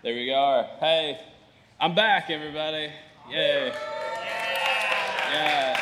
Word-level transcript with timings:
There 0.00 0.14
we 0.14 0.26
go. 0.26 0.64
Hey, 0.78 1.18
I'm 1.80 1.92
back, 1.92 2.30
everybody. 2.30 2.88
Yay. 3.28 3.72
Yeah. 5.32 5.76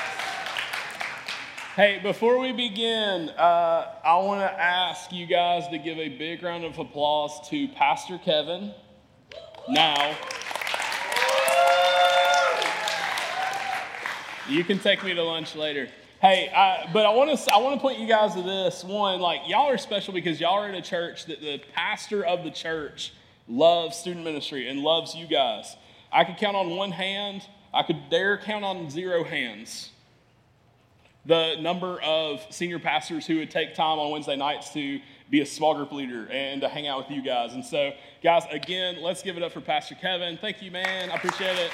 Hey, 1.75 2.01
before 2.03 2.39
we 2.39 2.53
begin, 2.53 3.29
uh, 3.29 3.93
I 4.03 4.17
want 4.17 4.41
to 4.41 4.51
ask 4.59 5.13
you 5.13 5.27
guys 5.27 5.69
to 5.69 5.77
give 5.77 5.99
a 5.99 6.09
big 6.09 6.43
round 6.43 6.65
of 6.65 6.79
applause 6.79 7.47
to 7.51 7.69
Pastor 7.69 8.17
Kevin. 8.17 8.73
Now, 9.69 10.17
you 14.49 14.65
can 14.65 14.79
take 14.79 15.05
me 15.05 15.13
to 15.13 15.23
lunch 15.23 15.55
later. 15.55 15.91
Hey, 16.23 16.51
I, 16.57 16.89
but 16.91 17.05
I 17.05 17.11
want 17.11 17.39
to 17.39 17.53
I 17.53 17.59
want 17.59 17.75
to 17.75 17.81
point 17.83 17.99
you 17.99 18.09
guys 18.09 18.33
to 18.33 18.41
this 18.41 18.83
one. 18.83 19.21
Like 19.21 19.43
y'all 19.47 19.69
are 19.69 19.77
special 19.77 20.15
because 20.15 20.41
y'all 20.41 20.55
are 20.55 20.69
in 20.71 20.75
a 20.75 20.81
church 20.81 21.27
that 21.27 21.43
the 21.43 21.61
pastor 21.75 22.25
of 22.25 22.45
the 22.45 22.51
church 22.51 23.13
loves 23.49 23.97
student 23.97 24.25
ministry 24.25 24.69
and 24.69 24.81
loves 24.81 25.15
you 25.15 25.27
guys. 25.27 25.77
I 26.13 26.25
could 26.25 26.37
count 26.37 26.57
on 26.57 26.71
one 26.71 26.93
hand. 26.93 27.47
I 27.73 27.83
could 27.83 28.11
dare 28.11 28.39
count 28.39 28.65
on 28.65 28.91
zero 28.91 29.25
hands 29.25 29.91
the 31.27 31.57
number 31.61 32.01
of 32.03 32.47
senior 32.51 32.79
pastors 32.79 33.27
who 33.27 33.39
would 33.39 33.51
take 33.51 33.75
time 33.75 33.99
on 33.99 34.11
Wednesday 34.11 34.37
nights 34.37 34.73
to 34.73 35.01
be 35.29 35.41
a 35.41 35.47
small 35.47 35.75
group 35.75 35.91
leader 35.91 36.29
and 36.31 36.61
to 36.61 36.69
hang 36.69 36.87
out 36.87 36.99
with 36.99 37.11
you 37.11 37.21
guys. 37.21 37.55
And 37.55 37.65
so, 37.65 37.93
guys, 38.23 38.45
again, 38.51 39.03
let's 39.03 39.23
give 39.23 39.37
it 39.37 39.43
up 39.43 39.53
for 39.53 39.61
Pastor 39.61 39.97
Kevin. 39.97 40.39
Thank 40.39 40.63
you, 40.63 40.71
man. 40.71 41.11
I 41.11 41.15
appreciate 41.15 41.59
it. 41.59 41.73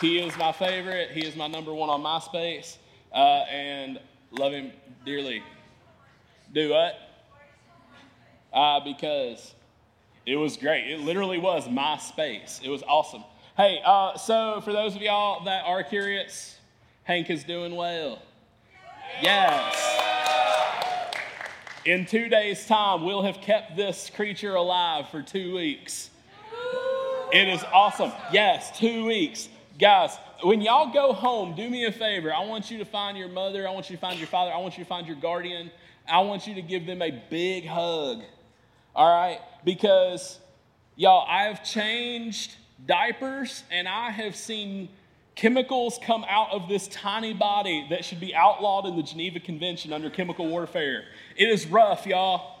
He 0.00 0.18
is 0.18 0.36
my 0.38 0.52
favorite. 0.52 1.10
He 1.10 1.24
is 1.26 1.36
my 1.36 1.46
number 1.46 1.72
one 1.72 1.90
on 1.90 2.02
MySpace, 2.02 2.76
uh, 3.12 3.44
and 3.50 4.00
love 4.32 4.52
him 4.52 4.72
dearly. 5.04 5.42
Do 6.52 6.70
what? 6.70 6.94
Uh, 8.54 8.78
because 8.78 9.52
it 10.26 10.36
was 10.36 10.56
great. 10.56 10.88
It 10.88 11.00
literally 11.00 11.38
was 11.38 11.68
my 11.68 11.98
space. 11.98 12.60
It 12.62 12.70
was 12.70 12.84
awesome. 12.84 13.24
Hey, 13.56 13.80
uh, 13.84 14.16
so 14.16 14.60
for 14.64 14.72
those 14.72 14.94
of 14.94 15.02
y'all 15.02 15.44
that 15.44 15.64
are 15.66 15.82
curious, 15.82 16.56
Hank 17.02 17.30
is 17.30 17.44
doing 17.44 17.74
well. 17.74 18.22
Yes. 19.20 19.76
In 21.84 22.06
two 22.06 22.28
days' 22.28 22.66
time, 22.66 23.04
we'll 23.04 23.22
have 23.22 23.40
kept 23.40 23.76
this 23.76 24.10
creature 24.14 24.54
alive 24.54 25.08
for 25.10 25.20
two 25.20 25.54
weeks. 25.54 26.10
It 27.32 27.48
is 27.48 27.62
awesome. 27.72 28.12
Yes, 28.32 28.78
two 28.78 29.04
weeks. 29.04 29.48
Guys, 29.78 30.16
when 30.42 30.60
y'all 30.60 30.92
go 30.92 31.12
home, 31.12 31.54
do 31.54 31.68
me 31.68 31.84
a 31.84 31.92
favor. 31.92 32.32
I 32.32 32.44
want 32.46 32.70
you 32.70 32.78
to 32.78 32.84
find 32.84 33.18
your 33.18 33.28
mother. 33.28 33.66
I 33.66 33.72
want 33.72 33.90
you 33.90 33.96
to 33.96 34.00
find 34.00 34.18
your 34.18 34.28
father. 34.28 34.52
I 34.52 34.58
want 34.58 34.78
you 34.78 34.84
to 34.84 34.88
find 34.88 35.06
your 35.06 35.16
guardian. 35.16 35.70
I 36.08 36.20
want 36.20 36.46
you 36.46 36.54
to 36.54 36.62
give 36.62 36.86
them 36.86 37.02
a 37.02 37.10
big 37.10 37.66
hug. 37.66 38.22
All 38.94 39.12
right? 39.12 39.40
Because, 39.64 40.38
y'all, 40.96 41.26
I 41.28 41.44
have 41.44 41.64
changed 41.64 42.56
diapers 42.86 43.62
and 43.70 43.88
I 43.88 44.10
have 44.10 44.36
seen 44.36 44.88
chemicals 45.34 45.98
come 46.02 46.24
out 46.28 46.50
of 46.52 46.68
this 46.68 46.86
tiny 46.88 47.32
body 47.32 47.86
that 47.90 48.04
should 48.04 48.20
be 48.20 48.34
outlawed 48.34 48.86
in 48.86 48.96
the 48.96 49.02
Geneva 49.02 49.40
Convention 49.40 49.92
under 49.92 50.10
chemical 50.10 50.46
warfare. 50.46 51.04
It 51.36 51.48
is 51.48 51.66
rough, 51.66 52.06
y'all. 52.06 52.52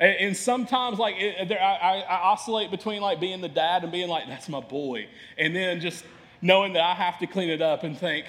And 0.00 0.36
sometimes, 0.36 0.98
like, 0.98 1.14
it, 1.18 1.52
I, 1.52 2.04
I 2.08 2.14
oscillate 2.22 2.72
between 2.72 3.02
like 3.02 3.20
being 3.20 3.40
the 3.40 3.48
dad 3.48 3.84
and 3.84 3.92
being 3.92 4.08
like, 4.08 4.26
"That's 4.26 4.48
my 4.48 4.58
boy," 4.58 5.06
and 5.38 5.54
then 5.54 5.78
just 5.78 6.04
knowing 6.40 6.72
that 6.72 6.82
I 6.82 6.94
have 6.94 7.20
to 7.20 7.28
clean 7.28 7.50
it 7.50 7.62
up 7.62 7.84
and 7.84 7.96
think, 7.96 8.26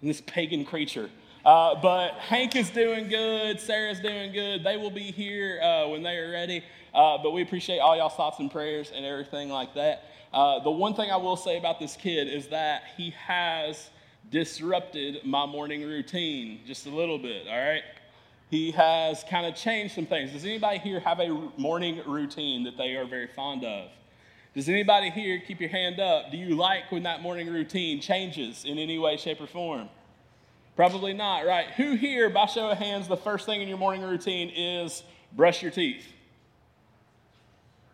this 0.00 0.20
pagan 0.20 0.64
creature. 0.64 1.10
Uh, 1.46 1.80
but 1.80 2.14
Hank 2.14 2.56
is 2.56 2.70
doing 2.70 3.06
good. 3.06 3.60
Sarah's 3.60 4.00
doing 4.00 4.32
good. 4.32 4.64
They 4.64 4.76
will 4.76 4.90
be 4.90 5.12
here 5.12 5.60
uh, 5.62 5.86
when 5.86 6.02
they 6.02 6.16
are 6.16 6.32
ready. 6.32 6.64
Uh, 6.92 7.18
but 7.22 7.30
we 7.30 7.40
appreciate 7.42 7.78
all 7.78 7.96
y'all's 7.96 8.14
thoughts 8.14 8.40
and 8.40 8.50
prayers 8.50 8.90
and 8.92 9.06
everything 9.06 9.48
like 9.48 9.72
that. 9.74 10.02
Uh, 10.32 10.58
the 10.64 10.70
one 10.72 10.94
thing 10.94 11.08
I 11.08 11.16
will 11.16 11.36
say 11.36 11.56
about 11.56 11.78
this 11.78 11.94
kid 11.94 12.26
is 12.26 12.48
that 12.48 12.82
he 12.96 13.10
has 13.10 13.90
disrupted 14.32 15.24
my 15.24 15.46
morning 15.46 15.82
routine 15.82 16.62
just 16.66 16.86
a 16.86 16.90
little 16.90 17.16
bit, 17.16 17.46
all 17.46 17.56
right? 17.56 17.82
He 18.50 18.72
has 18.72 19.22
kind 19.30 19.46
of 19.46 19.54
changed 19.54 19.94
some 19.94 20.06
things. 20.06 20.32
Does 20.32 20.44
anybody 20.44 20.78
here 20.78 20.98
have 20.98 21.20
a 21.20 21.28
morning 21.56 22.02
routine 22.08 22.64
that 22.64 22.76
they 22.76 22.96
are 22.96 23.06
very 23.06 23.28
fond 23.28 23.64
of? 23.64 23.88
Does 24.52 24.68
anybody 24.68 25.10
here 25.10 25.40
keep 25.46 25.60
your 25.60 25.70
hand 25.70 26.00
up? 26.00 26.32
Do 26.32 26.38
you 26.38 26.56
like 26.56 26.90
when 26.90 27.04
that 27.04 27.22
morning 27.22 27.46
routine 27.46 28.00
changes 28.00 28.64
in 28.64 28.78
any 28.78 28.98
way, 28.98 29.16
shape, 29.16 29.40
or 29.40 29.46
form? 29.46 29.88
Probably 30.76 31.14
not, 31.14 31.46
right? 31.46 31.68
Who 31.78 31.96
here, 31.96 32.28
by 32.28 32.46
show 32.46 32.70
of 32.70 32.76
hands, 32.78 33.08
the 33.08 33.16
first 33.16 33.46
thing 33.46 33.62
in 33.62 33.68
your 33.68 33.78
morning 33.78 34.02
routine 34.02 34.52
is 34.54 35.02
brush 35.32 35.62
your 35.62 35.70
teeth? 35.72 36.06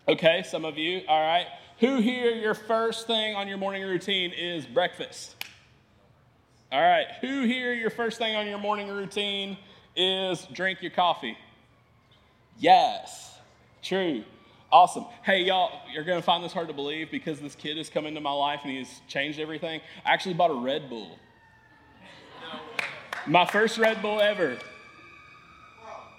Okay, 0.08 0.42
some 0.44 0.64
of 0.64 0.76
you, 0.76 1.02
all 1.06 1.20
right. 1.20 1.46
Who 1.78 2.00
here, 2.00 2.30
your 2.32 2.54
first 2.54 3.06
thing 3.06 3.36
on 3.36 3.46
your 3.46 3.56
morning 3.56 3.82
routine 3.82 4.32
is 4.36 4.66
breakfast? 4.66 5.36
All 6.72 6.80
right. 6.80 7.06
Who 7.20 7.44
here, 7.44 7.72
your 7.72 7.90
first 7.90 8.18
thing 8.18 8.34
on 8.34 8.46
your 8.46 8.58
morning 8.58 8.88
routine 8.88 9.56
is 9.94 10.46
drink 10.52 10.82
your 10.82 10.90
coffee? 10.90 11.36
Yes. 12.58 13.36
True. 13.82 14.24
Awesome. 14.72 15.04
Hey, 15.22 15.42
y'all, 15.42 15.70
you're 15.92 16.04
going 16.04 16.18
to 16.18 16.24
find 16.24 16.42
this 16.42 16.52
hard 16.52 16.68
to 16.68 16.74
believe 16.74 17.10
because 17.10 17.40
this 17.40 17.54
kid 17.54 17.76
has 17.76 17.90
come 17.90 18.06
into 18.06 18.20
my 18.20 18.32
life 18.32 18.60
and 18.64 18.72
he's 18.72 19.00
changed 19.06 19.38
everything. 19.38 19.80
I 20.04 20.14
actually 20.14 20.34
bought 20.34 20.50
a 20.50 20.54
Red 20.54 20.88
Bull. 20.88 21.18
My 23.26 23.46
first 23.46 23.78
Red 23.78 24.02
Bull 24.02 24.20
ever. 24.20 24.58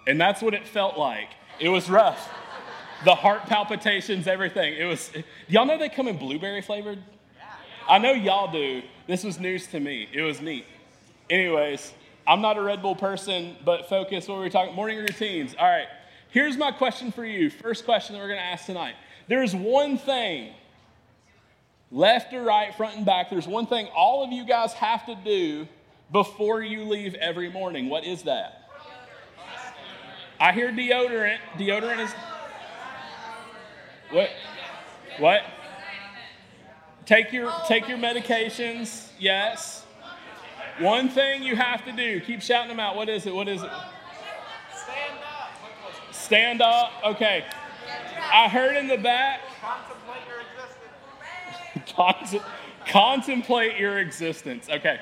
And 0.07 0.19
that's 0.19 0.41
what 0.41 0.53
it 0.53 0.65
felt 0.67 0.97
like. 0.97 1.29
It 1.59 1.69
was 1.69 1.89
rough. 1.89 2.31
The 3.05 3.15
heart 3.15 3.43
palpitations, 3.43 4.27
everything. 4.27 4.73
It 4.75 4.85
was, 4.85 5.11
y'all 5.47 5.65
know 5.65 5.77
they 5.77 5.89
come 5.89 6.07
in 6.07 6.17
blueberry 6.17 6.61
flavored? 6.61 6.99
I 7.89 7.97
know 7.97 8.11
y'all 8.11 8.51
do. 8.51 8.81
This 9.07 9.23
was 9.23 9.39
news 9.39 9.67
to 9.67 9.79
me. 9.79 10.07
It 10.13 10.21
was 10.21 10.39
neat. 10.39 10.65
Anyways, 11.29 11.93
I'm 12.25 12.41
not 12.41 12.57
a 12.57 12.61
Red 12.61 12.81
Bull 12.81 12.95
person, 12.95 13.57
but 13.65 13.89
focus 13.89 14.27
what 14.27 14.35
we 14.35 14.43
were 14.45 14.49
talking 14.49 14.73
morning 14.73 14.99
routines. 14.99 15.55
All 15.59 15.69
right. 15.69 15.87
Here's 16.29 16.55
my 16.55 16.71
question 16.71 17.11
for 17.11 17.25
you. 17.25 17.49
First 17.49 17.83
question 17.83 18.15
that 18.15 18.21
we're 18.21 18.29
going 18.29 18.39
to 18.39 18.45
ask 18.45 18.65
tonight. 18.65 18.95
There's 19.27 19.53
one 19.53 19.97
thing, 19.97 20.53
left 21.91 22.33
or 22.33 22.43
right, 22.43 22.73
front 22.75 22.95
and 22.95 23.05
back, 23.05 23.29
there's 23.29 23.47
one 23.47 23.67
thing 23.67 23.87
all 23.95 24.23
of 24.23 24.31
you 24.31 24.45
guys 24.45 24.73
have 24.73 25.05
to 25.05 25.15
do 25.15 25.67
before 26.11 26.61
you 26.61 26.83
leave 26.83 27.15
every 27.15 27.49
morning. 27.49 27.89
What 27.89 28.05
is 28.05 28.23
that? 28.23 28.69
I 30.39 30.51
hear 30.51 30.71
deodorant. 30.71 31.37
Deodorant 31.57 31.99
is. 31.99 32.13
What? 34.11 34.29
What? 35.19 35.41
Take 37.05 37.31
your 37.31 37.51
take 37.67 37.87
your 37.87 37.97
medications. 37.97 39.09
Yes. 39.19 39.85
One 40.79 41.09
thing 41.09 41.43
you 41.43 41.55
have 41.55 41.85
to 41.85 41.91
do. 41.91 42.19
Keep 42.21 42.41
shouting 42.41 42.69
them 42.69 42.79
out. 42.79 42.95
What 42.95 43.09
is 43.09 43.25
it? 43.25 43.33
What 43.33 43.47
is 43.47 43.61
it? 43.61 43.69
Stand 44.73 45.17
up. 45.23 46.13
Stand 46.13 46.61
up. 46.61 46.91
Okay. 47.05 47.45
I 48.33 48.49
heard 48.49 48.75
in 48.77 48.87
the 48.87 48.97
back. 48.97 49.41
Contemplate 49.61 50.21
your 50.27 50.41
existence. 51.85 52.43
Contemplate 52.87 53.77
your 53.77 53.99
existence. 53.99 54.67
Okay. 54.69 54.99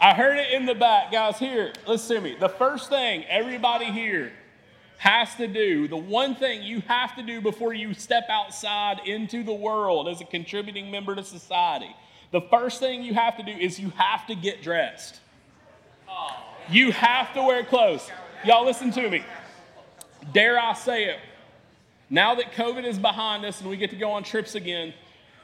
I 0.00 0.14
heard 0.14 0.38
it 0.38 0.52
in 0.52 0.64
the 0.64 0.74
back. 0.74 1.12
Guys, 1.12 1.38
here, 1.38 1.74
listen 1.86 2.16
to 2.16 2.22
me. 2.22 2.34
The 2.40 2.48
first 2.48 2.88
thing 2.88 3.24
everybody 3.28 3.86
here 3.86 4.32
has 4.96 5.34
to 5.34 5.46
do, 5.46 5.88
the 5.88 5.96
one 5.96 6.34
thing 6.34 6.62
you 6.62 6.80
have 6.86 7.14
to 7.16 7.22
do 7.22 7.42
before 7.42 7.74
you 7.74 7.92
step 7.92 8.24
outside 8.30 9.00
into 9.04 9.42
the 9.42 9.52
world 9.52 10.08
as 10.08 10.22
a 10.22 10.24
contributing 10.24 10.90
member 10.90 11.14
to 11.14 11.22
society, 11.22 11.94
the 12.30 12.40
first 12.40 12.80
thing 12.80 13.02
you 13.02 13.12
have 13.12 13.36
to 13.36 13.42
do 13.42 13.52
is 13.52 13.78
you 13.78 13.90
have 13.90 14.26
to 14.28 14.34
get 14.34 14.62
dressed. 14.62 15.20
You 16.70 16.92
have 16.92 17.34
to 17.34 17.42
wear 17.42 17.62
clothes. 17.64 18.10
Y'all 18.44 18.64
listen 18.64 18.90
to 18.92 19.10
me. 19.10 19.22
Dare 20.32 20.58
I 20.58 20.72
say 20.72 21.06
it? 21.06 21.18
Now 22.08 22.34
that 22.36 22.52
COVID 22.52 22.84
is 22.84 22.98
behind 22.98 23.44
us 23.44 23.60
and 23.60 23.68
we 23.68 23.76
get 23.76 23.90
to 23.90 23.96
go 23.96 24.12
on 24.12 24.22
trips 24.22 24.54
again, 24.54 24.94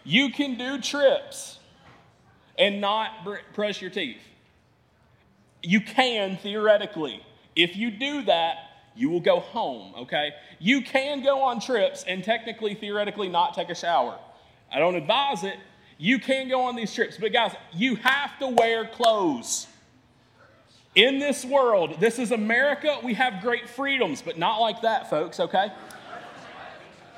you 0.03 0.31
can 0.31 0.57
do 0.57 0.81
trips 0.81 1.59
and 2.59 2.81
not 2.81 3.25
br- 3.25 3.37
brush 3.55 3.83
your 3.83 3.91
teeth. 3.91 4.21
You 5.63 5.81
can 5.81 6.37
theoretically. 6.37 7.25
If 7.55 7.77
you 7.77 7.91
do 7.91 8.23
that, 8.23 8.57
you 8.95 9.11
will 9.11 9.21
go 9.21 9.41
home, 9.41 9.95
okay? 9.97 10.31
You 10.59 10.83
can 10.83 11.23
go 11.23 11.43
on 11.43 11.61
trips 11.61 12.05
and 12.05 12.25
technically, 12.25 12.75
theoretically, 12.75 13.29
not 13.29 13.55
take 13.55 13.69
a 13.69 13.75
shower. 13.75 14.19
I 14.73 14.79
don't 14.79 14.95
advise 14.95 15.45
it. 15.45 15.57
You 15.99 16.19
can 16.19 16.49
go 16.49 16.63
on 16.63 16.77
these 16.77 16.95
trips, 16.95 17.17
but 17.19 17.33
guys, 17.33 17.55
you 17.73 17.97
have 17.97 18.39
to 18.39 18.49
wear 18.49 18.87
clothes. 18.87 19.67
In 20.95 21.19
this 21.19 21.45
world, 21.45 22.01
this 22.01 22.19
is 22.19 22.33
America, 22.33 22.99
we 23.05 23.15
have 23.15 23.43
great 23.43 23.69
freedoms, 23.69 24.23
but 24.23 24.39
not 24.39 24.59
like 24.59 24.83
that, 24.83 25.11
folks, 25.11 25.41
okay? 25.41 25.71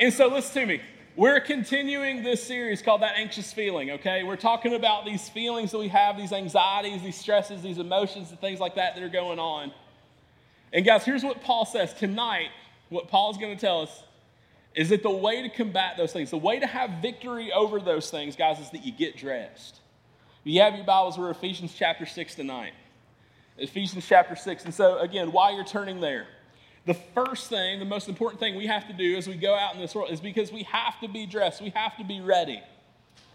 And 0.01 0.13
so 0.13 0.29
listen 0.29 0.63
to 0.63 0.67
me. 0.67 0.81
We're 1.19 1.41
continuing 1.41 2.23
this 2.23 2.41
series 2.45 2.81
called 2.81 3.03
That 3.03 3.17
Anxious 3.17 3.53
Feeling, 3.53 3.91
okay? 3.91 4.23
We're 4.23 4.37
talking 4.37 4.75
about 4.75 5.05
these 5.05 5.29
feelings 5.29 5.73
that 5.73 5.79
we 5.79 5.89
have, 5.89 6.17
these 6.17 6.33
anxieties, 6.33 7.03
these 7.03 7.17
stresses, 7.17 7.61
these 7.61 7.79
emotions, 7.79 8.31
and 8.31 8.41
things 8.41 8.61
like 8.61 8.77
that 8.77 8.95
that 8.95 9.03
are 9.03 9.09
going 9.09 9.41
on. 9.41 9.73
And 10.73 10.87
guys, 10.87 11.05
here's 11.05 11.25
what 11.25 11.43
Paul 11.43 11.67
says 11.67 11.93
tonight. 11.93 12.51
What 12.89 13.09
Paul's 13.09 13.37
going 13.37 13.53
to 13.53 13.61
tell 13.61 13.83
us 13.83 14.05
is 14.77 14.91
that 14.91 15.03
the 15.03 15.11
way 15.11 15.43
to 15.43 15.49
combat 15.49 15.97
those 15.97 16.13
things, 16.13 16.31
the 16.31 16.37
way 16.37 16.61
to 16.61 16.69
have 16.69 17.03
victory 17.03 17.51
over 17.53 17.81
those 17.81 18.13
things, 18.13 18.37
guys, 18.37 18.61
is 18.61 18.71
that 18.71 18.87
you 18.87 18.93
get 18.93 19.17
dressed. 19.17 19.81
You 20.45 20.61
have 20.61 20.77
your 20.77 20.85
Bibles, 20.85 21.19
we're 21.19 21.31
Ephesians 21.31 21.75
chapter 21.77 22.07
6 22.07 22.37
tonight. 22.37 22.75
Ephesians 23.57 24.07
chapter 24.07 24.37
6. 24.37 24.67
And 24.67 24.73
so, 24.73 25.01
again, 25.01 25.33
while 25.33 25.53
you're 25.53 25.65
turning 25.65 26.01
there, 26.01 26.29
the 26.89 26.95
first 26.95 27.51
thing, 27.51 27.79
the 27.79 27.85
most 27.85 28.09
important 28.09 28.41
thing 28.41 28.57
we 28.57 28.67
have 28.67 28.89
to 28.89 28.95
do 28.95 29.15
as 29.17 29.29
we 29.29 29.35
go 29.35 29.55
out 29.55 29.75
in 29.75 29.81
this 29.81 29.95
world 29.95 30.11
is 30.11 30.21
because 30.21 30.51
we 30.51 30.63
have 30.63 30.99
to 31.01 31.07
be 31.07 31.27
dressed, 31.27 31.61
we 31.61 31.69
have 31.69 31.95
to 31.99 32.05
be 32.05 32.23
ready. 32.23 32.63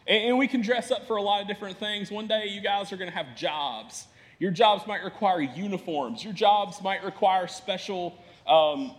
And, 0.07 0.39
we 0.39 0.47
can 0.47 0.61
dress 0.61 0.89
up 0.89 1.05
for 1.05 1.17
a 1.17 1.21
lot 1.21 1.41
of 1.41 1.47
different 1.47 1.77
things. 1.77 2.11
One 2.11 2.27
day, 2.27 2.47
you 2.47 2.61
guys 2.61 2.91
are 2.91 2.97
going 2.97 3.11
to 3.11 3.15
have 3.15 3.38
jobs. 3.38 4.07
Your 4.39 4.50
jobs 4.50 4.88
might 4.88 5.03
require 5.03 5.39
uniforms, 5.39 6.23
your 6.23 6.33
jobs 6.33 6.81
might 6.81 7.03
require 7.03 7.47
special. 7.47 8.17
Um, 8.47 8.95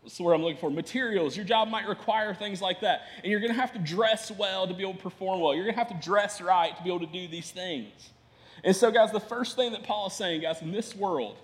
what's 0.00 0.16
the 0.16 0.22
word 0.22 0.34
I'm 0.34 0.42
looking 0.42 0.60
for? 0.60 0.70
Materials. 0.70 1.36
Your 1.36 1.44
job 1.44 1.68
might 1.68 1.88
require 1.88 2.34
things 2.34 2.62
like 2.62 2.82
that. 2.82 3.02
And 3.22 3.32
you're 3.32 3.40
going 3.40 3.52
to 3.52 3.60
have 3.60 3.72
to 3.72 3.80
dress 3.80 4.30
well 4.30 4.68
to 4.68 4.74
be 4.74 4.82
able 4.82 4.94
to 4.94 5.02
perform 5.02 5.40
well. 5.40 5.54
You're 5.54 5.64
going 5.64 5.74
to 5.74 5.80
have 5.80 5.88
to 5.88 6.08
dress 6.08 6.40
right 6.40 6.74
to 6.74 6.82
be 6.84 6.88
able 6.88 7.00
to 7.00 7.12
do 7.12 7.26
these 7.26 7.50
things. 7.50 8.10
And 8.62 8.76
so, 8.76 8.92
guys, 8.92 9.10
the 9.10 9.20
first 9.20 9.56
thing 9.56 9.72
that 9.72 9.82
Paul 9.82 10.06
is 10.06 10.12
saying, 10.12 10.42
guys, 10.42 10.62
in 10.62 10.70
this 10.70 10.94
world, 10.94 11.36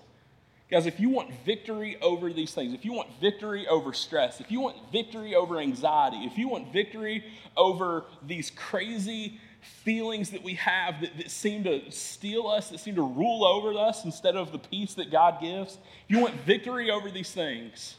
guys, 0.71 0.87
if 0.87 1.01
you 1.01 1.09
want 1.09 1.31
victory 1.45 1.97
over 2.01 2.33
these 2.33 2.53
things, 2.53 2.73
if 2.73 2.85
you 2.85 2.93
want 2.93 3.09
victory 3.21 3.67
over 3.67 3.93
stress, 3.93 4.41
if 4.41 4.51
you 4.51 4.61
want 4.61 4.77
victory 4.93 5.35
over 5.35 5.59
anxiety, 5.59 6.19
if 6.19 6.39
you 6.39 6.49
want 6.49 6.73
victory 6.73 7.25
over 7.57 8.05
these 8.27 8.51
crazy 8.51 9.41
feelings 9.85 10.31
that 10.31 10.43
we 10.43 10.55
have 10.55 11.01
that, 11.01 11.17
that 11.17 11.31
seem 11.31 11.65
to 11.65 11.91
steal 11.91 12.47
us, 12.47 12.71
that 12.71 12.81
seem 12.81 12.95
to 12.95 13.03
rule 13.03 13.45
over 13.45 13.79
us 13.79 14.05
instead 14.05 14.37
of 14.37 14.53
the 14.53 14.59
peace 14.59 14.95
that 14.95 15.11
God 15.11 15.41
gives, 15.41 15.75
if 15.75 15.81
you 16.09 16.21
want 16.21 16.35
victory 16.47 16.91
over 16.91 17.11
these 17.11 17.33
things, 17.33 17.97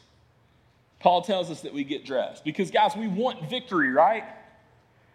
Paul 0.98 1.22
tells 1.22 1.50
us 1.50 1.62
that 1.62 1.74
we 1.74 1.84
get 1.84 2.04
dressed. 2.04 2.44
Because, 2.44 2.70
guys, 2.70 2.96
we 2.96 3.08
want 3.08 3.50
victory, 3.50 3.90
right? 3.90 4.24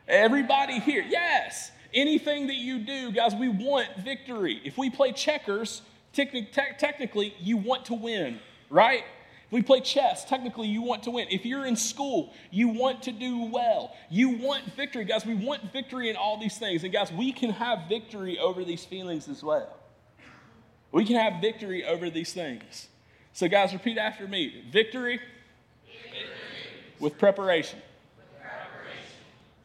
Everybody 0.07 0.79
here, 0.79 1.03
yes. 1.07 1.71
Anything 1.93 2.47
that 2.47 2.55
you 2.55 2.79
do, 2.79 3.11
guys, 3.11 3.33
we 3.33 3.47
want 3.47 3.87
victory. 3.97 4.61
If 4.65 4.77
we 4.77 4.89
play 4.89 5.13
checkers, 5.13 5.81
technically, 6.17 7.33
you 7.39 7.57
want 7.57 7.85
to 7.85 7.93
win, 7.93 8.39
right? 8.69 9.03
If 9.45 9.53
we 9.53 9.61
play 9.61 9.79
chess, 9.79 10.25
technically, 10.25 10.67
you 10.67 10.81
want 10.81 11.03
to 11.03 11.11
win. 11.11 11.27
If 11.29 11.45
you're 11.45 11.65
in 11.65 11.77
school, 11.77 12.33
you 12.51 12.67
want 12.67 13.03
to 13.03 13.13
do 13.13 13.45
well. 13.45 13.95
You 14.09 14.31
want 14.31 14.65
victory. 14.75 15.05
Guys, 15.05 15.25
we 15.25 15.35
want 15.35 15.71
victory 15.71 16.09
in 16.09 16.17
all 16.17 16.37
these 16.37 16.57
things. 16.57 16.83
And, 16.83 16.91
guys, 16.91 17.13
we 17.13 17.31
can 17.31 17.51
have 17.51 17.87
victory 17.87 18.37
over 18.37 18.65
these 18.65 18.83
feelings 18.83 19.29
as 19.29 19.41
well. 19.41 19.77
We 20.91 21.05
can 21.05 21.15
have 21.15 21.41
victory 21.41 21.85
over 21.85 22.09
these 22.09 22.33
things. 22.33 22.89
So, 23.31 23.47
guys, 23.47 23.71
repeat 23.71 23.97
after 23.97 24.27
me 24.27 24.65
victory, 24.71 25.21
victory. 25.85 26.29
With 26.99 27.17
preparation. 27.17 27.79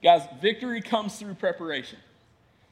Guys, 0.02 0.22
victory 0.40 0.82
comes 0.82 1.16
through 1.16 1.34
preparation. 1.34 1.98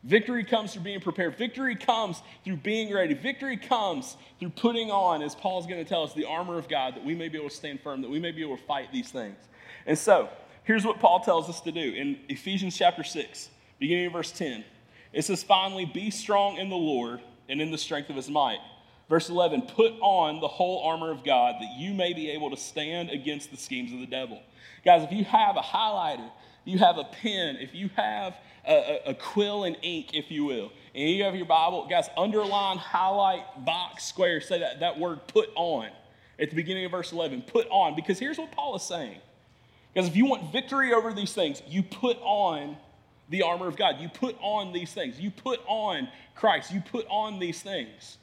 Victory 0.02 0.44
comes 0.44 0.72
through 0.72 0.82
being 0.82 1.00
prepared. 1.00 1.36
Victory 1.36 1.76
comes 1.76 2.22
through 2.44 2.56
being 2.56 2.92
ready. 2.92 3.12
Victory 3.12 3.56
comes 3.56 4.16
through 4.38 4.50
putting 4.50 4.90
on, 4.90 5.22
as 5.22 5.34
Paul's 5.34 5.66
going 5.66 5.82
to 5.82 5.88
tell 5.88 6.02
us, 6.02 6.14
the 6.14 6.24
armor 6.24 6.56
of 6.56 6.68
God 6.68 6.94
that 6.94 7.04
we 7.04 7.14
may 7.14 7.28
be 7.28 7.36
able 7.36 7.50
to 7.50 7.54
stand 7.54 7.80
firm, 7.80 8.00
that 8.00 8.10
we 8.10 8.18
may 8.18 8.30
be 8.30 8.42
able 8.42 8.56
to 8.56 8.62
fight 8.62 8.90
these 8.92 9.10
things. 9.10 9.36
And 9.86 9.98
so, 9.98 10.30
here's 10.64 10.86
what 10.86 11.00
Paul 11.00 11.20
tells 11.20 11.50
us 11.50 11.60
to 11.62 11.72
do 11.72 11.80
in 11.80 12.18
Ephesians 12.28 12.76
chapter 12.76 13.04
6, 13.04 13.50
beginning 13.78 14.06
of 14.06 14.12
verse 14.14 14.32
10. 14.32 14.64
It 15.12 15.22
says, 15.22 15.42
Finally, 15.42 15.86
be 15.86 16.10
strong 16.10 16.56
in 16.56 16.70
the 16.70 16.76
Lord 16.76 17.20
and 17.50 17.60
in 17.60 17.70
the 17.70 17.78
strength 17.78 18.08
of 18.08 18.16
his 18.16 18.30
might. 18.30 18.60
Verse 19.10 19.28
11, 19.28 19.62
put 19.62 19.92
on 20.00 20.40
the 20.40 20.48
whole 20.48 20.84
armor 20.84 21.10
of 21.10 21.24
God 21.24 21.56
that 21.60 21.76
you 21.76 21.92
may 21.92 22.14
be 22.14 22.30
able 22.30 22.48
to 22.50 22.56
stand 22.56 23.10
against 23.10 23.50
the 23.50 23.56
schemes 23.56 23.92
of 23.92 23.98
the 23.98 24.06
devil. 24.06 24.40
Guys, 24.84 25.02
if 25.02 25.10
you 25.10 25.24
have 25.24 25.56
a 25.56 25.60
highlighter, 25.60 26.30
you 26.64 26.78
have 26.78 26.96
a 26.96 27.04
pen, 27.04 27.56
if 27.56 27.74
you 27.74 27.90
have 27.96 28.36
a, 28.66 29.00
a, 29.06 29.14
quill 29.14 29.64
and 29.64 29.76
ink, 29.82 30.14
if 30.14 30.30
you 30.30 30.44
will, 30.44 30.70
and 30.94 31.08
you 31.08 31.24
have 31.24 31.34
your 31.34 31.46
Bible, 31.46 31.86
guys, 31.88 32.08
underline, 32.16 32.76
highlight, 32.76 33.64
box, 33.64 34.04
square, 34.04 34.40
say 34.40 34.60
that, 34.60 34.80
that 34.80 34.98
word 34.98 35.20
put 35.28 35.50
on 35.54 35.88
at 36.38 36.50
the 36.50 36.56
beginning 36.56 36.84
of 36.84 36.90
verse 36.90 37.12
11. 37.12 37.42
Put 37.42 37.68
on, 37.70 37.94
because 37.94 38.18
here's 38.18 38.38
what 38.38 38.52
Paul 38.52 38.76
is 38.76 38.82
saying. 38.82 39.18
Because 39.92 40.08
if 40.08 40.16
you 40.16 40.26
want 40.26 40.52
victory 40.52 40.92
over 40.92 41.12
these 41.12 41.32
things, 41.32 41.62
you 41.68 41.82
put 41.82 42.18
on 42.22 42.76
the 43.28 43.42
armor 43.42 43.66
of 43.66 43.76
God. 43.76 43.96
You 44.00 44.08
put 44.08 44.36
on 44.40 44.72
these 44.72 44.92
things. 44.92 45.18
You 45.18 45.30
put 45.30 45.60
on 45.66 46.08
Christ. 46.34 46.72
You 46.72 46.80
put 46.80 47.06
on 47.08 47.38
these 47.38 47.62
things. 47.62 48.18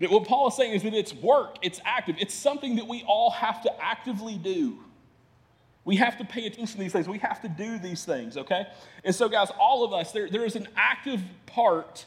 That 0.00 0.10
what 0.10 0.26
Paul 0.26 0.48
is 0.48 0.56
saying 0.56 0.72
is 0.72 0.82
that 0.82 0.94
it's 0.94 1.14
work, 1.14 1.56
it's 1.60 1.80
active, 1.84 2.16
it's 2.18 2.34
something 2.34 2.76
that 2.76 2.88
we 2.88 3.04
all 3.06 3.30
have 3.30 3.62
to 3.62 3.84
actively 3.84 4.36
do. 4.38 4.78
We 5.90 5.96
have 5.96 6.18
to 6.18 6.24
pay 6.24 6.46
attention 6.46 6.76
to 6.76 6.78
these 6.78 6.92
things. 6.92 7.08
We 7.08 7.18
have 7.18 7.42
to 7.42 7.48
do 7.48 7.76
these 7.76 8.04
things, 8.04 8.36
okay? 8.36 8.68
And 9.02 9.12
so, 9.12 9.28
guys, 9.28 9.50
all 9.58 9.82
of 9.82 9.92
us, 9.92 10.12
there, 10.12 10.30
there 10.30 10.44
is 10.44 10.54
an 10.54 10.68
active 10.76 11.20
part 11.46 12.06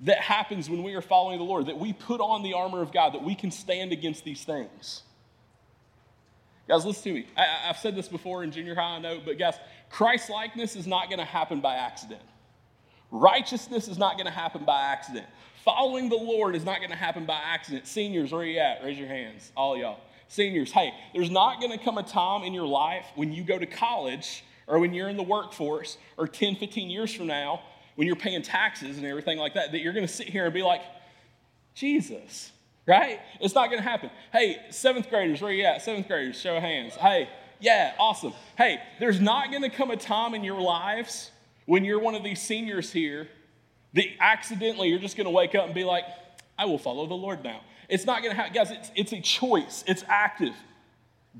that 0.00 0.18
happens 0.18 0.68
when 0.68 0.82
we 0.82 0.94
are 0.94 1.00
following 1.00 1.38
the 1.38 1.44
Lord, 1.44 1.64
that 1.64 1.78
we 1.78 1.94
put 1.94 2.20
on 2.20 2.42
the 2.42 2.52
armor 2.52 2.82
of 2.82 2.92
God, 2.92 3.14
that 3.14 3.24
we 3.24 3.34
can 3.34 3.50
stand 3.50 3.90
against 3.92 4.22
these 4.22 4.44
things. 4.44 5.00
Guys, 6.68 6.84
listen 6.84 7.04
to 7.04 7.12
me. 7.14 7.26
I, 7.38 7.68
have 7.68 7.78
said 7.78 7.96
this 7.96 8.06
before 8.06 8.44
in 8.44 8.52
junior 8.52 8.74
high, 8.74 8.96
I 8.96 8.98
know, 8.98 9.18
but 9.24 9.38
guys, 9.38 9.54
Christ 9.88 10.28
likeness 10.28 10.76
is 10.76 10.86
not 10.86 11.08
going 11.08 11.20
to 11.20 11.24
happen 11.24 11.62
by 11.62 11.76
accident. 11.76 12.20
Righteousness 13.10 13.88
is 13.88 13.96
not 13.96 14.16
going 14.18 14.26
to 14.26 14.30
happen 14.30 14.66
by 14.66 14.82
accident. 14.82 15.24
Following 15.64 16.10
the 16.10 16.16
Lord 16.16 16.54
is 16.54 16.66
not 16.66 16.80
going 16.80 16.90
to 16.90 16.96
happen 16.96 17.24
by 17.24 17.40
accident. 17.42 17.86
Seniors, 17.86 18.30
where 18.30 18.42
are 18.42 18.44
you 18.44 18.58
at? 18.58 18.84
Raise 18.84 18.98
your 18.98 19.08
hands, 19.08 19.52
all 19.56 19.74
y'all. 19.74 20.00
Seniors, 20.28 20.70
hey, 20.72 20.92
there's 21.14 21.30
not 21.30 21.60
going 21.60 21.76
to 21.76 21.82
come 21.82 21.98
a 21.98 22.02
time 22.02 22.42
in 22.44 22.52
your 22.52 22.66
life 22.66 23.06
when 23.16 23.32
you 23.32 23.42
go 23.42 23.58
to 23.58 23.66
college 23.66 24.44
or 24.66 24.78
when 24.78 24.92
you're 24.92 25.08
in 25.08 25.16
the 25.16 25.22
workforce 25.22 25.96
or 26.18 26.28
10, 26.28 26.56
15 26.56 26.90
years 26.90 27.12
from 27.12 27.26
now 27.26 27.62
when 27.96 28.06
you're 28.06 28.14
paying 28.14 28.42
taxes 28.42 28.98
and 28.98 29.06
everything 29.06 29.38
like 29.38 29.54
that 29.54 29.72
that 29.72 29.80
you're 29.80 29.92
going 29.92 30.06
to 30.06 30.12
sit 30.12 30.28
here 30.28 30.44
and 30.44 30.54
be 30.54 30.62
like, 30.62 30.82
Jesus, 31.74 32.52
right? 32.86 33.18
It's 33.40 33.54
not 33.54 33.70
going 33.70 33.82
to 33.82 33.88
happen. 33.88 34.10
Hey, 34.30 34.58
seventh 34.70 35.08
graders, 35.08 35.40
where 35.40 35.50
are 35.50 35.54
you 35.54 35.64
at? 35.64 35.82
Seventh 35.82 36.06
graders, 36.06 36.38
show 36.38 36.56
of 36.56 36.62
hands. 36.62 36.94
Hey, 36.94 37.28
yeah, 37.58 37.94
awesome. 37.98 38.34
Hey, 38.56 38.80
there's 39.00 39.20
not 39.20 39.50
going 39.50 39.62
to 39.62 39.68
come 39.70 39.90
a 39.90 39.96
time 39.96 40.34
in 40.34 40.44
your 40.44 40.60
lives 40.60 41.30
when 41.66 41.84
you're 41.84 41.98
one 41.98 42.14
of 42.14 42.22
these 42.22 42.40
seniors 42.40 42.92
here 42.92 43.28
that 43.94 44.06
accidentally 44.20 44.88
you're 44.90 44.98
just 44.98 45.16
going 45.16 45.26
to 45.26 45.30
wake 45.30 45.54
up 45.54 45.64
and 45.64 45.74
be 45.74 45.84
like, 45.84 46.04
I 46.58 46.64
will 46.64 46.78
follow 46.78 47.06
the 47.06 47.14
Lord 47.14 47.44
now. 47.44 47.60
It's 47.88 48.04
not 48.04 48.22
going 48.22 48.34
to 48.34 48.36
happen. 48.36 48.52
Guys, 48.52 48.70
it's, 48.70 48.90
it's 48.94 49.12
a 49.12 49.20
choice, 49.20 49.84
it's 49.86 50.04
active. 50.08 50.54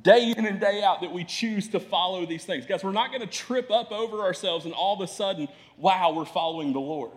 Day 0.01 0.33
in 0.37 0.47
and 0.47 0.61
day 0.61 0.83
out 0.83 1.01
that 1.01 1.13
we 1.13 1.25
choose 1.25 1.69
to 1.69 1.81
follow 1.81 2.25
these 2.25 2.45
things. 2.45 2.67
Guys, 2.67 2.85
we're 2.85 2.93
not 2.93 3.11
going 3.11 3.21
to 3.21 3.27
trip 3.27 3.71
up 3.71 3.91
over 3.91 4.21
ourselves 4.21 4.65
and 4.65 4.73
all 4.73 4.95
of 4.95 5.01
a 5.01 5.11
sudden, 5.13 5.49
wow, 5.77 6.13
we're 6.15 6.25
following 6.25 6.73
the 6.73 6.79
Lord. 6.79 7.11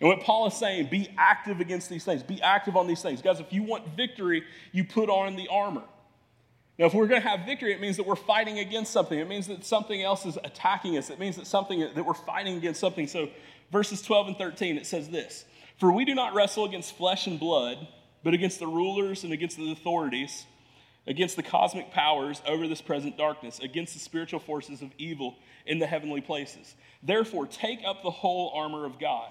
And 0.00 0.08
what 0.08 0.20
Paul 0.20 0.46
is 0.46 0.54
saying, 0.54 0.88
be 0.90 1.08
active 1.18 1.60
against 1.60 1.90
these 1.90 2.04
things. 2.04 2.22
Be 2.22 2.40
active 2.40 2.76
on 2.76 2.86
these 2.86 3.02
things. 3.02 3.20
Guys, 3.20 3.38
if 3.38 3.52
you 3.52 3.62
want 3.62 3.86
victory, 3.96 4.44
you 4.72 4.84
put 4.84 5.10
on 5.10 5.36
the 5.36 5.48
armor. 5.48 5.82
Now, 6.78 6.86
if 6.86 6.94
we're 6.94 7.06
going 7.06 7.22
to 7.22 7.28
have 7.28 7.46
victory, 7.46 7.72
it 7.72 7.80
means 7.80 7.96
that 7.98 8.06
we're 8.06 8.16
fighting 8.16 8.58
against 8.58 8.92
something. 8.92 9.18
It 9.18 9.28
means 9.28 9.46
that 9.46 9.64
something 9.64 10.02
else 10.02 10.26
is 10.26 10.36
attacking 10.42 10.98
us. 10.98 11.10
It 11.10 11.20
means 11.20 11.36
that 11.36 11.46
something 11.46 11.80
that 11.80 12.04
we're 12.04 12.14
fighting 12.14 12.56
against 12.56 12.80
something. 12.80 13.06
So, 13.06 13.28
verses 13.70 14.02
12 14.02 14.28
and 14.28 14.36
13, 14.36 14.76
it 14.76 14.86
says 14.86 15.08
this: 15.08 15.44
For 15.78 15.92
we 15.92 16.04
do 16.04 16.14
not 16.14 16.34
wrestle 16.34 16.64
against 16.64 16.96
flesh 16.96 17.26
and 17.26 17.38
blood 17.38 17.86
but 18.24 18.34
against 18.34 18.58
the 18.58 18.66
rulers 18.66 19.22
and 19.22 19.32
against 19.32 19.58
the 19.58 19.70
authorities, 19.70 20.46
against 21.06 21.36
the 21.36 21.42
cosmic 21.42 21.92
powers 21.92 22.42
over 22.48 22.66
this 22.66 22.80
present 22.80 23.18
darkness, 23.18 23.60
against 23.60 23.92
the 23.92 24.00
spiritual 24.00 24.40
forces 24.40 24.80
of 24.80 24.90
evil 24.98 25.36
in 25.66 25.78
the 25.78 25.86
heavenly 25.86 26.22
places. 26.22 26.74
Therefore, 27.02 27.46
take 27.46 27.80
up 27.86 28.02
the 28.02 28.10
whole 28.10 28.50
armor 28.56 28.86
of 28.86 28.98
God, 28.98 29.28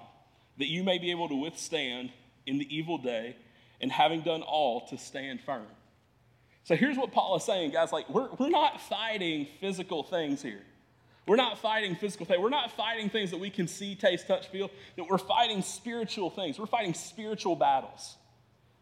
that 0.58 0.68
you 0.68 0.84
may 0.84 0.98
be 0.98 1.10
able 1.10 1.28
to 1.28 1.34
withstand 1.34 2.12
in 2.46 2.58
the 2.58 2.74
evil 2.74 2.96
day, 2.98 3.36
and 3.80 3.90
having 3.90 4.22
done 4.22 4.42
all, 4.42 4.86
to 4.86 4.96
stand 4.96 5.40
firm. 5.40 5.66
So 6.62 6.76
here's 6.76 6.96
what 6.96 7.12
Paul 7.12 7.36
is 7.36 7.44
saying, 7.44 7.72
guys. 7.72 7.92
Like, 7.92 8.08
we're, 8.08 8.28
we're 8.38 8.48
not 8.48 8.80
fighting 8.80 9.48
physical 9.60 10.04
things 10.04 10.40
here. 10.40 10.62
We're 11.26 11.36
not 11.36 11.58
fighting 11.58 11.96
physical 11.96 12.26
things. 12.26 12.40
We're 12.40 12.50
not 12.50 12.70
fighting 12.72 13.08
things 13.08 13.30
that 13.30 13.40
we 13.40 13.48
can 13.48 13.66
see, 13.66 13.94
taste, 13.94 14.26
touch, 14.26 14.48
feel. 14.48 14.70
That 14.96 15.08
we're 15.08 15.18
fighting 15.18 15.62
spiritual 15.62 16.28
things. 16.30 16.58
We're 16.58 16.66
fighting 16.66 16.92
spiritual 16.92 17.56
battles. 17.56 18.16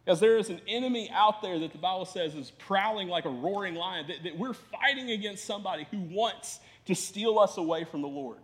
Because 0.05 0.19
there 0.19 0.37
is 0.37 0.51
an 0.51 0.61
enemy 0.67 1.09
out 1.13 1.43
there 1.43 1.61
that 1.61 1.71
the 1.71 1.79
Bible 1.79 2.07
says 2.07 2.35
is 2.35 2.51
prowling 2.51 3.09
like 3.09 3.25
a 3.25 3.31
roaring 3.31 3.77
lion, 3.77 4.07
that, 4.09 4.25
that, 4.25 4.37
we're 4.37 4.55
fighting 4.55 5.13
against 5.13 5.45
somebody 5.45 5.87
who 5.93 5.99
wants 5.99 6.59
to 6.87 6.95
steal 6.97 7.39
us 7.39 7.57
away 7.57 7.85
from 7.85 8.03
the 8.03 8.09
Lord, 8.09 8.39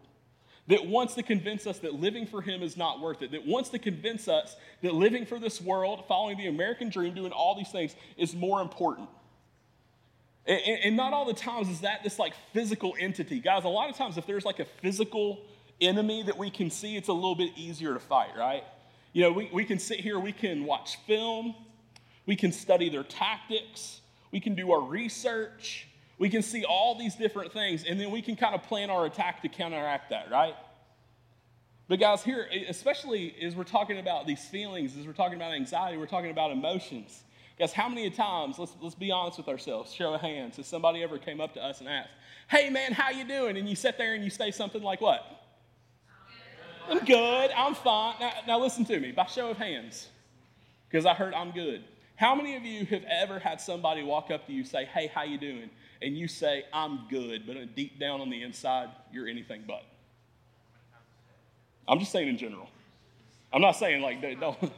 that 0.68 0.86
wants 0.86 1.14
to 1.14 1.24
convince 1.24 1.66
us 1.66 1.80
that 1.80 1.94
living 1.94 2.26
for 2.26 2.40
Him 2.40 2.62
is 2.62 2.76
not 2.76 3.00
worth 3.00 3.22
it, 3.22 3.32
that 3.32 3.44
wants 3.44 3.70
to 3.70 3.80
convince 3.80 4.28
us 4.28 4.54
that 4.82 4.94
living 4.94 5.26
for 5.26 5.40
this 5.40 5.60
world, 5.60 6.04
following 6.06 6.36
the 6.38 6.46
American 6.46 6.90
dream, 6.90 7.12
doing 7.12 7.32
all 7.32 7.56
these 7.56 7.72
things 7.72 7.96
is 8.16 8.36
more 8.36 8.60
important. 8.60 9.08
And, 10.48 10.60
and 10.82 10.96
not 10.96 11.12
all 11.12 11.26
the 11.26 11.34
times 11.34 11.68
is 11.68 11.82
that 11.82 12.02
this 12.02 12.18
like 12.18 12.32
physical 12.52 12.94
entity. 12.98 13.38
Guys, 13.38 13.64
a 13.64 13.68
lot 13.68 13.90
of 13.90 13.96
times 13.96 14.16
if 14.16 14.26
there's 14.26 14.46
like 14.46 14.58
a 14.58 14.64
physical 14.64 15.40
enemy 15.80 16.22
that 16.24 16.36
we 16.36 16.50
can 16.50 16.70
see, 16.70 16.96
it's 16.96 17.08
a 17.08 17.12
little 17.12 17.34
bit 17.34 17.50
easier 17.56 17.92
to 17.94 18.00
fight, 18.00 18.30
right? 18.36 18.64
You 19.12 19.22
know, 19.22 19.32
we, 19.32 19.50
we 19.52 19.64
can 19.64 19.78
sit 19.78 20.00
here, 20.00 20.18
we 20.18 20.32
can 20.32 20.64
watch 20.64 20.96
film, 21.06 21.54
we 22.26 22.34
can 22.34 22.50
study 22.50 22.88
their 22.88 23.04
tactics, 23.04 24.00
we 24.32 24.40
can 24.40 24.54
do 24.54 24.72
our 24.72 24.80
research, 24.80 25.86
we 26.18 26.28
can 26.28 26.42
see 26.42 26.64
all 26.64 26.98
these 26.98 27.14
different 27.14 27.52
things, 27.52 27.84
and 27.84 28.00
then 28.00 28.10
we 28.10 28.22
can 28.22 28.34
kind 28.34 28.54
of 28.54 28.62
plan 28.62 28.90
our 28.90 29.06
attack 29.06 29.42
to 29.42 29.48
counteract 29.48 30.10
that, 30.10 30.30
right? 30.30 30.54
But, 31.88 32.00
guys, 32.00 32.22
here, 32.22 32.46
especially 32.68 33.34
as 33.42 33.54
we're 33.54 33.64
talking 33.64 33.98
about 33.98 34.26
these 34.26 34.44
feelings, 34.44 34.96
as 34.98 35.06
we're 35.06 35.14
talking 35.14 35.36
about 35.36 35.52
anxiety, 35.52 35.96
we're 35.96 36.06
talking 36.06 36.30
about 36.30 36.50
emotions. 36.50 37.22
Guys, 37.58 37.72
how 37.72 37.88
many 37.88 38.08
times, 38.10 38.56
let's, 38.58 38.72
let's 38.80 38.94
be 38.94 39.10
honest 39.10 39.38
with 39.38 39.48
ourselves, 39.48 39.92
show 39.92 40.14
of 40.14 40.20
hands, 40.20 40.58
has 40.58 40.66
somebody 40.66 41.02
ever 41.02 41.18
came 41.18 41.40
up 41.40 41.54
to 41.54 41.62
us 41.62 41.80
and 41.80 41.88
asked, 41.88 42.10
hey, 42.48 42.70
man, 42.70 42.92
how 42.92 43.10
you 43.10 43.26
doing? 43.26 43.56
And 43.56 43.68
you 43.68 43.74
sit 43.74 43.98
there 43.98 44.14
and 44.14 44.22
you 44.22 44.30
say 44.30 44.52
something 44.52 44.82
like 44.82 45.00
what? 45.00 45.24
I'm 46.88 47.04
good, 47.04 47.50
I'm 47.56 47.74
fine. 47.74 48.14
Now, 48.20 48.32
now 48.46 48.60
listen 48.60 48.84
to 48.86 49.00
me, 49.00 49.10
by 49.10 49.26
show 49.26 49.50
of 49.50 49.58
hands, 49.58 50.08
because 50.88 51.04
I 51.04 51.14
heard 51.14 51.34
I'm 51.34 51.50
good. 51.50 51.82
How 52.14 52.34
many 52.34 52.56
of 52.56 52.64
you 52.64 52.86
have 52.86 53.02
ever 53.10 53.38
had 53.38 53.60
somebody 53.60 54.02
walk 54.02 54.30
up 54.30 54.46
to 54.46 54.52
you 54.52 54.64
say, 54.64 54.84
hey, 54.84 55.08
how 55.08 55.24
you 55.24 55.36
doing? 55.36 55.68
And 56.00 56.16
you 56.16 56.28
say, 56.28 56.64
I'm 56.72 57.06
good, 57.10 57.44
but 57.44 57.56
deep 57.74 57.98
down 57.98 58.20
on 58.20 58.30
the 58.30 58.42
inside, 58.42 58.88
you're 59.12 59.26
anything 59.26 59.64
but. 59.66 59.84
I'm 61.88 61.98
just 61.98 62.12
saying 62.12 62.28
in 62.28 62.38
general. 62.38 62.68
I'm 63.52 63.62
not 63.62 63.72
saying 63.72 64.00
like, 64.00 64.20
don't. 64.38 64.72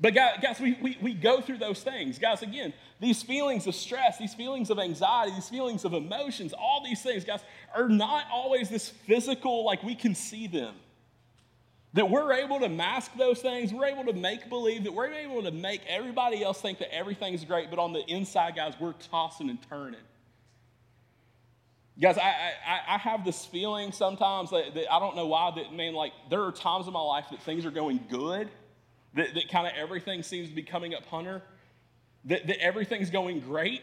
But 0.00 0.14
guys, 0.14 0.58
we, 0.60 0.76
we, 0.82 0.98
we 1.00 1.14
go 1.14 1.40
through 1.40 1.58
those 1.58 1.80
things. 1.80 2.18
Guys, 2.18 2.42
again, 2.42 2.72
these 2.98 3.22
feelings 3.22 3.68
of 3.68 3.74
stress, 3.74 4.18
these 4.18 4.34
feelings 4.34 4.70
of 4.70 4.80
anxiety, 4.80 5.32
these 5.32 5.48
feelings 5.48 5.84
of 5.84 5.92
emotions, 5.92 6.52
all 6.52 6.82
these 6.84 7.00
things, 7.02 7.24
guys, 7.24 7.40
are 7.74 7.88
not 7.88 8.24
always 8.32 8.68
this 8.68 8.88
physical, 8.88 9.64
like 9.64 9.82
we 9.84 9.94
can 9.94 10.14
see 10.14 10.48
them. 10.48 10.74
That 11.94 12.10
we're 12.10 12.32
able 12.32 12.58
to 12.60 12.68
mask 12.68 13.12
those 13.16 13.40
things, 13.40 13.72
we're 13.72 13.84
able 13.84 14.04
to 14.06 14.12
make 14.12 14.48
believe, 14.48 14.84
that 14.84 14.92
we're 14.92 15.12
able 15.12 15.42
to 15.42 15.50
make 15.50 15.82
everybody 15.86 16.42
else 16.42 16.60
think 16.60 16.78
that 16.78 16.92
everything's 16.92 17.44
great, 17.44 17.70
but 17.70 17.78
on 17.78 17.92
the 17.92 18.04
inside, 18.06 18.56
guys, 18.56 18.74
we're 18.80 18.94
tossing 18.94 19.50
and 19.50 19.58
turning. 19.68 20.00
Guys, 22.00 22.16
I, 22.16 22.52
I, 22.66 22.94
I 22.94 22.98
have 22.98 23.24
this 23.24 23.44
feeling 23.44 23.92
sometimes 23.92 24.50
that, 24.50 24.74
that 24.74 24.90
I 24.90 24.98
don't 24.98 25.14
know 25.14 25.26
why, 25.26 25.52
that, 25.56 25.74
man, 25.74 25.92
like, 25.92 26.12
there 26.30 26.42
are 26.42 26.50
times 26.50 26.86
in 26.86 26.92
my 26.94 27.02
life 27.02 27.26
that 27.30 27.42
things 27.42 27.66
are 27.66 27.70
going 27.70 28.00
good, 28.10 28.48
that, 29.14 29.34
that 29.34 29.48
kind 29.48 29.66
of 29.66 29.72
everything 29.76 30.22
seems 30.22 30.48
to 30.48 30.54
be 30.54 30.62
coming 30.62 30.94
up 30.94 31.04
hunter, 31.06 31.42
that, 32.24 32.46
that 32.46 32.62
everything's 32.62 33.10
going 33.10 33.40
great. 33.40 33.82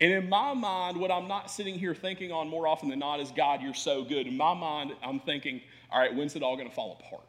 And 0.00 0.12
in 0.12 0.28
my 0.28 0.54
mind, 0.54 0.98
what 0.98 1.10
I'm 1.10 1.28
not 1.28 1.50
sitting 1.50 1.78
here 1.78 1.94
thinking 1.94 2.32
on 2.32 2.48
more 2.48 2.66
often 2.66 2.88
than 2.88 2.98
not 2.98 3.20
is, 3.20 3.30
God, 3.30 3.62
you're 3.62 3.74
so 3.74 4.02
good. 4.02 4.26
In 4.26 4.36
my 4.36 4.54
mind, 4.54 4.92
I'm 5.02 5.20
thinking, 5.20 5.60
all 5.90 6.00
right, 6.00 6.14
when's 6.14 6.34
it 6.34 6.42
all 6.42 6.56
going 6.56 6.68
to 6.68 6.74
fall 6.74 6.98
apart? 7.00 7.26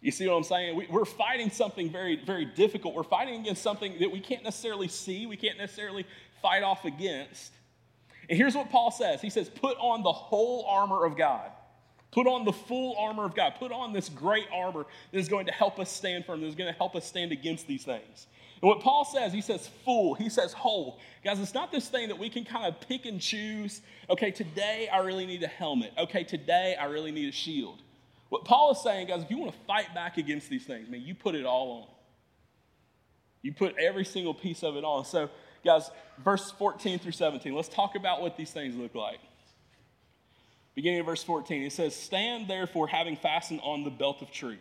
You 0.00 0.10
see 0.10 0.26
what 0.26 0.34
I'm 0.34 0.42
saying? 0.44 0.76
We, 0.76 0.86
are 0.98 1.04
fighting 1.04 1.50
something 1.50 1.90
very, 1.90 2.16
very 2.24 2.46
difficult. 2.46 2.94
We're 2.94 3.02
fighting 3.02 3.38
against 3.40 3.62
something 3.62 3.98
that 4.00 4.10
we 4.10 4.18
can't 4.18 4.42
necessarily 4.42 4.88
see, 4.88 5.26
we 5.26 5.36
can't 5.36 5.58
necessarily 5.58 6.06
fight 6.40 6.62
off 6.62 6.86
against. 6.86 7.52
And 8.28 8.38
here's 8.38 8.54
what 8.54 8.70
Paul 8.70 8.90
says 8.90 9.20
He 9.20 9.30
says, 9.30 9.48
Put 9.48 9.76
on 9.78 10.02
the 10.02 10.12
whole 10.12 10.64
armor 10.66 11.04
of 11.04 11.16
God. 11.16 11.50
Put 12.12 12.26
on 12.26 12.44
the 12.44 12.52
full 12.52 12.96
armor 12.98 13.24
of 13.24 13.34
God. 13.34 13.54
Put 13.58 13.70
on 13.72 13.92
this 13.92 14.08
great 14.08 14.46
armor 14.52 14.86
that 15.12 15.18
is 15.18 15.28
going 15.28 15.46
to 15.46 15.52
help 15.52 15.78
us 15.78 15.90
stand 15.90 16.24
firm, 16.24 16.40
that 16.40 16.46
is 16.46 16.54
going 16.54 16.72
to 16.72 16.76
help 16.76 16.96
us 16.96 17.06
stand 17.06 17.32
against 17.32 17.66
these 17.66 17.84
things. 17.84 18.26
And 18.60 18.68
what 18.68 18.80
Paul 18.80 19.04
says, 19.04 19.32
he 19.32 19.40
says 19.40 19.70
full, 19.84 20.14
he 20.14 20.28
says 20.28 20.52
whole. 20.52 20.98
Guys, 21.24 21.38
it's 21.38 21.54
not 21.54 21.72
this 21.72 21.88
thing 21.88 22.08
that 22.08 22.18
we 22.18 22.28
can 22.28 22.44
kind 22.44 22.66
of 22.66 22.80
pick 22.86 23.06
and 23.06 23.20
choose. 23.20 23.80
Okay, 24.10 24.30
today 24.30 24.88
I 24.92 24.98
really 24.98 25.24
need 25.24 25.42
a 25.42 25.48
helmet. 25.48 25.92
Okay, 25.96 26.24
today 26.24 26.76
I 26.78 26.86
really 26.86 27.12
need 27.12 27.28
a 27.28 27.32
shield. 27.32 27.80
What 28.28 28.44
Paul 28.44 28.72
is 28.72 28.82
saying, 28.82 29.08
guys, 29.08 29.22
if 29.22 29.30
you 29.30 29.38
want 29.38 29.52
to 29.52 29.58
fight 29.66 29.94
back 29.94 30.18
against 30.18 30.50
these 30.50 30.64
things, 30.64 30.88
man, 30.88 31.00
you 31.00 31.14
put 31.14 31.34
it 31.34 31.46
all 31.46 31.82
on. 31.82 31.94
You 33.42 33.54
put 33.54 33.76
every 33.78 34.04
single 34.04 34.34
piece 34.34 34.62
of 34.62 34.76
it 34.76 34.84
on. 34.84 35.04
So 35.04 35.30
Guys, 35.64 35.90
verse 36.24 36.50
14 36.52 36.98
through 36.98 37.12
17, 37.12 37.54
let's 37.54 37.68
talk 37.68 37.94
about 37.94 38.22
what 38.22 38.36
these 38.36 38.50
things 38.50 38.76
look 38.76 38.94
like. 38.94 39.20
Beginning 40.74 41.00
of 41.00 41.06
verse 41.06 41.22
14, 41.22 41.62
it 41.62 41.72
says, 41.72 41.94
Stand 41.94 42.48
therefore, 42.48 42.86
having 42.86 43.16
fastened 43.16 43.60
on 43.62 43.84
the 43.84 43.90
belt 43.90 44.22
of 44.22 44.30
truth, 44.30 44.58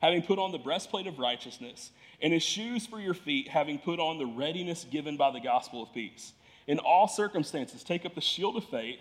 having 0.00 0.22
put 0.22 0.38
on 0.38 0.52
the 0.52 0.58
breastplate 0.58 1.06
of 1.06 1.18
righteousness, 1.18 1.90
and 2.20 2.32
his 2.32 2.42
shoes 2.42 2.86
for 2.86 3.00
your 3.00 3.14
feet, 3.14 3.48
having 3.48 3.78
put 3.78 3.98
on 3.98 4.18
the 4.18 4.26
readiness 4.26 4.84
given 4.84 5.16
by 5.16 5.30
the 5.30 5.40
gospel 5.40 5.82
of 5.82 5.92
peace. 5.92 6.32
In 6.66 6.78
all 6.78 7.08
circumstances, 7.08 7.82
take 7.82 8.04
up 8.04 8.14
the 8.14 8.20
shield 8.20 8.56
of 8.56 8.64
faith 8.64 9.00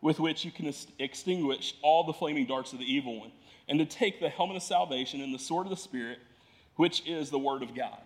with 0.00 0.20
which 0.20 0.44
you 0.44 0.50
can 0.50 0.72
extinguish 0.98 1.74
all 1.82 2.04
the 2.04 2.12
flaming 2.12 2.46
darts 2.46 2.72
of 2.72 2.78
the 2.78 2.84
evil 2.84 3.20
one, 3.20 3.32
and 3.68 3.78
to 3.78 3.86
take 3.86 4.20
the 4.20 4.28
helmet 4.28 4.56
of 4.56 4.62
salvation 4.62 5.22
and 5.22 5.34
the 5.34 5.38
sword 5.38 5.66
of 5.66 5.70
the 5.70 5.76
Spirit, 5.76 6.18
which 6.76 7.06
is 7.06 7.30
the 7.30 7.38
word 7.38 7.62
of 7.62 7.74
God. 7.74 7.98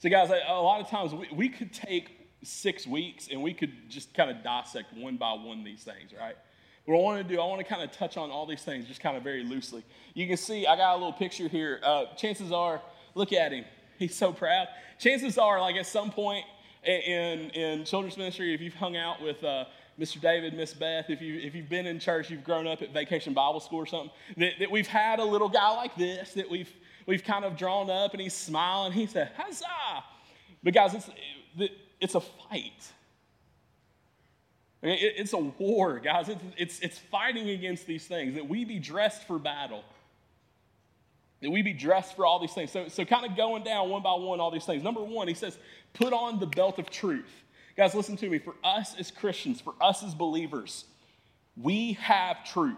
So, 0.00 0.08
guys, 0.10 0.30
a 0.30 0.52
lot 0.52 0.80
of 0.80 0.88
times 0.88 1.12
we, 1.12 1.28
we 1.32 1.48
could 1.48 1.72
take 1.72 2.10
six 2.44 2.86
weeks 2.86 3.28
and 3.32 3.42
we 3.42 3.52
could 3.52 3.72
just 3.88 4.14
kind 4.14 4.30
of 4.30 4.44
dissect 4.44 4.92
one 4.96 5.16
by 5.16 5.32
one 5.32 5.64
these 5.64 5.82
things, 5.82 6.12
right? 6.18 6.36
What 6.88 7.00
I 7.00 7.02
want 7.02 7.28
to 7.28 7.34
do, 7.34 7.38
I 7.38 7.44
want 7.44 7.60
to 7.60 7.66
kind 7.66 7.82
of 7.82 7.92
touch 7.92 8.16
on 8.16 8.30
all 8.30 8.46
these 8.46 8.62
things 8.62 8.86
just 8.86 9.02
kind 9.02 9.14
of 9.14 9.22
very 9.22 9.44
loosely. 9.44 9.84
You 10.14 10.26
can 10.26 10.38
see, 10.38 10.66
I 10.66 10.74
got 10.74 10.94
a 10.94 10.96
little 10.96 11.12
picture 11.12 11.46
here. 11.46 11.80
Uh, 11.82 12.06
chances 12.16 12.50
are, 12.50 12.80
look 13.14 13.30
at 13.34 13.52
him. 13.52 13.66
He's 13.98 14.16
so 14.16 14.32
proud. 14.32 14.68
Chances 14.98 15.36
are, 15.36 15.60
like 15.60 15.76
at 15.76 15.86
some 15.86 16.10
point 16.10 16.46
in, 16.84 17.50
in 17.50 17.84
children's 17.84 18.16
ministry, 18.16 18.54
if 18.54 18.62
you've 18.62 18.72
hung 18.72 18.96
out 18.96 19.20
with 19.20 19.44
uh, 19.44 19.66
Mr. 20.00 20.18
David, 20.18 20.54
Miss 20.54 20.72
Beth, 20.72 21.10
if, 21.10 21.20
you, 21.20 21.38
if 21.40 21.54
you've 21.54 21.68
been 21.68 21.86
in 21.86 22.00
church, 22.00 22.30
you've 22.30 22.42
grown 22.42 22.66
up 22.66 22.80
at 22.80 22.94
Vacation 22.94 23.34
Bible 23.34 23.60
School 23.60 23.80
or 23.80 23.86
something, 23.86 24.10
that, 24.38 24.52
that 24.58 24.70
we've 24.70 24.86
had 24.86 25.18
a 25.18 25.24
little 25.24 25.50
guy 25.50 25.68
like 25.76 25.94
this 25.94 26.32
that 26.32 26.48
we've 26.48 26.72
we've 27.04 27.22
kind 27.22 27.44
of 27.44 27.58
drawn 27.58 27.90
up 27.90 28.14
and 28.14 28.22
he's 28.22 28.32
smiling. 28.32 28.92
He 28.92 29.06
said, 29.06 29.32
Huzzah! 29.36 30.04
But 30.62 30.72
guys, 30.72 30.94
it's, 30.94 31.10
it's 32.00 32.14
a 32.14 32.20
fight. 32.20 32.92
It's 34.82 35.32
a 35.32 35.38
war, 35.38 35.98
guys. 35.98 36.28
It's, 36.28 36.42
it's, 36.56 36.80
it's 36.80 36.98
fighting 36.98 37.50
against 37.50 37.86
these 37.86 38.06
things, 38.06 38.34
that 38.34 38.48
we 38.48 38.64
be 38.64 38.78
dressed 38.78 39.26
for 39.26 39.38
battle. 39.38 39.82
That 41.40 41.50
we 41.50 41.62
be 41.62 41.72
dressed 41.72 42.16
for 42.16 42.26
all 42.26 42.38
these 42.38 42.52
things. 42.52 42.70
So, 42.70 42.88
so 42.88 43.04
kind 43.04 43.24
of 43.24 43.36
going 43.36 43.64
down 43.64 43.90
one 43.90 44.02
by 44.02 44.14
one, 44.14 44.40
all 44.40 44.50
these 44.50 44.64
things. 44.64 44.82
Number 44.82 45.02
one, 45.02 45.28
he 45.28 45.34
says, 45.34 45.56
put 45.94 46.12
on 46.12 46.40
the 46.40 46.46
belt 46.46 46.78
of 46.78 46.90
truth. 46.90 47.30
Guys, 47.76 47.94
listen 47.94 48.16
to 48.16 48.28
me. 48.28 48.38
For 48.38 48.54
us 48.64 48.94
as 48.98 49.10
Christians, 49.10 49.60
for 49.60 49.74
us 49.80 50.02
as 50.02 50.14
believers, 50.14 50.84
we 51.56 51.92
have 51.94 52.44
truth. 52.44 52.76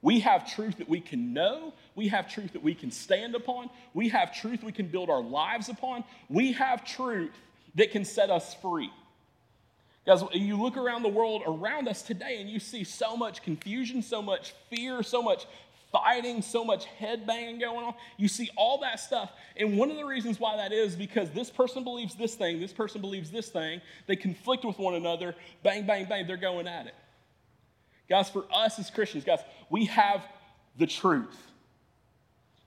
We 0.00 0.20
have 0.20 0.52
truth 0.54 0.78
that 0.78 0.88
we 0.88 1.00
can 1.00 1.32
know. 1.32 1.72
We 1.94 2.08
have 2.08 2.30
truth 2.32 2.52
that 2.52 2.62
we 2.62 2.74
can 2.74 2.90
stand 2.90 3.34
upon. 3.34 3.70
We 3.94 4.10
have 4.10 4.34
truth 4.34 4.62
we 4.62 4.72
can 4.72 4.86
build 4.86 5.08
our 5.08 5.22
lives 5.22 5.68
upon. 5.68 6.04
We 6.28 6.52
have 6.52 6.84
truth 6.84 7.32
that 7.76 7.90
can 7.90 8.04
set 8.04 8.30
us 8.30 8.54
free. 8.54 8.90
Guys, 10.06 10.22
you 10.32 10.60
look 10.60 10.76
around 10.76 11.02
the 11.02 11.08
world 11.08 11.42
around 11.46 11.88
us 11.88 12.02
today 12.02 12.38
and 12.40 12.48
you 12.48 12.60
see 12.60 12.84
so 12.84 13.16
much 13.16 13.42
confusion, 13.42 14.02
so 14.02 14.20
much 14.20 14.54
fear, 14.68 15.02
so 15.02 15.22
much 15.22 15.46
fighting, 15.90 16.42
so 16.42 16.64
much 16.64 16.84
head 16.84 17.26
banging 17.26 17.58
going 17.58 17.86
on. 17.86 17.94
You 18.18 18.28
see 18.28 18.50
all 18.56 18.78
that 18.78 19.00
stuff. 19.00 19.32
And 19.56 19.78
one 19.78 19.90
of 19.90 19.96
the 19.96 20.04
reasons 20.04 20.38
why 20.38 20.56
that 20.56 20.72
is 20.72 20.94
because 20.94 21.30
this 21.30 21.48
person 21.48 21.84
believes 21.84 22.16
this 22.16 22.34
thing, 22.34 22.60
this 22.60 22.72
person 22.72 23.00
believes 23.00 23.30
this 23.30 23.48
thing. 23.48 23.80
They 24.06 24.16
conflict 24.16 24.64
with 24.64 24.78
one 24.78 24.94
another. 24.94 25.34
Bang, 25.62 25.86
bang, 25.86 26.06
bang, 26.06 26.26
they're 26.26 26.36
going 26.36 26.66
at 26.66 26.86
it. 26.86 26.94
Guys, 28.08 28.28
for 28.28 28.44
us 28.52 28.78
as 28.78 28.90
Christians, 28.90 29.24
guys, 29.24 29.38
we 29.70 29.86
have 29.86 30.22
the 30.76 30.86
truth. 30.86 31.38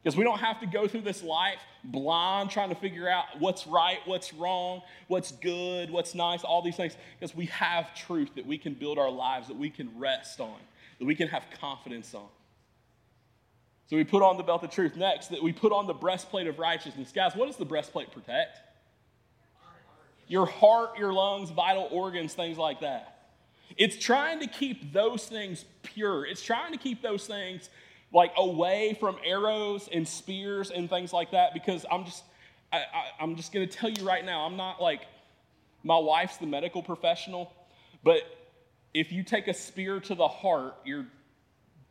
Because 0.07 0.15
we 0.15 0.23
don't 0.23 0.39
have 0.39 0.61
to 0.61 0.65
go 0.65 0.87
through 0.87 1.01
this 1.01 1.21
life 1.21 1.59
blind 1.83 2.49
trying 2.49 2.69
to 2.69 2.75
figure 2.75 3.09
out 3.09 3.25
what's 3.39 3.67
right, 3.67 3.97
what's 4.05 4.33
wrong, 4.33 4.81
what's 5.09 5.33
good, 5.33 5.89
what's 5.91 6.15
nice, 6.15 6.45
all 6.45 6.61
these 6.61 6.77
things. 6.77 6.95
Because 7.19 7.35
we 7.35 7.47
have 7.47 7.93
truth 7.93 8.29
that 8.35 8.45
we 8.45 8.57
can 8.57 8.73
build 8.73 8.97
our 8.97 9.11
lives, 9.11 9.49
that 9.49 9.57
we 9.57 9.69
can 9.69 9.91
rest 9.99 10.39
on, 10.39 10.55
that 10.99 11.03
we 11.03 11.13
can 11.13 11.27
have 11.27 11.43
confidence 11.59 12.13
on. 12.13 12.29
So 13.87 13.97
we 13.97 14.05
put 14.05 14.23
on 14.23 14.37
the 14.37 14.43
belt 14.43 14.63
of 14.63 14.71
truth. 14.71 14.95
Next, 14.95 15.27
that 15.27 15.43
we 15.43 15.51
put 15.51 15.73
on 15.73 15.87
the 15.87 15.93
breastplate 15.93 16.47
of 16.47 16.57
righteousness. 16.57 17.11
Guys, 17.13 17.35
what 17.35 17.47
does 17.47 17.57
the 17.57 17.65
breastplate 17.65 18.09
protect? 18.13 18.61
Your 20.29 20.45
heart, 20.45 20.97
your 20.97 21.11
lungs, 21.11 21.49
vital 21.49 21.89
organs, 21.91 22.33
things 22.33 22.57
like 22.57 22.79
that. 22.79 23.31
It's 23.75 23.97
trying 23.97 24.39
to 24.39 24.47
keep 24.47 24.93
those 24.93 25.25
things 25.25 25.65
pure. 25.83 26.25
It's 26.25 26.41
trying 26.41 26.71
to 26.71 26.77
keep 26.77 27.01
those 27.01 27.27
things 27.27 27.69
like 28.13 28.31
away 28.37 28.97
from 28.99 29.17
arrows 29.25 29.89
and 29.91 30.07
spears 30.07 30.71
and 30.71 30.89
things 30.89 31.11
like 31.11 31.31
that 31.31 31.53
because 31.53 31.85
I'm 31.91 32.05
just 32.05 32.23
I, 32.71 32.77
I, 32.77 33.03
I'm 33.19 33.35
just 33.35 33.51
to 33.51 33.65
tell 33.67 33.89
you 33.89 34.05
right 34.05 34.25
now, 34.25 34.45
I'm 34.45 34.57
not 34.57 34.81
like 34.81 35.01
my 35.83 35.97
wife's 35.97 36.37
the 36.37 36.45
medical 36.45 36.83
professional, 36.83 37.51
but 38.03 38.21
if 38.93 39.11
you 39.11 39.23
take 39.23 39.47
a 39.47 39.53
spear 39.53 39.99
to 40.01 40.15
the 40.15 40.27
heart, 40.27 40.75
you're 40.83 41.05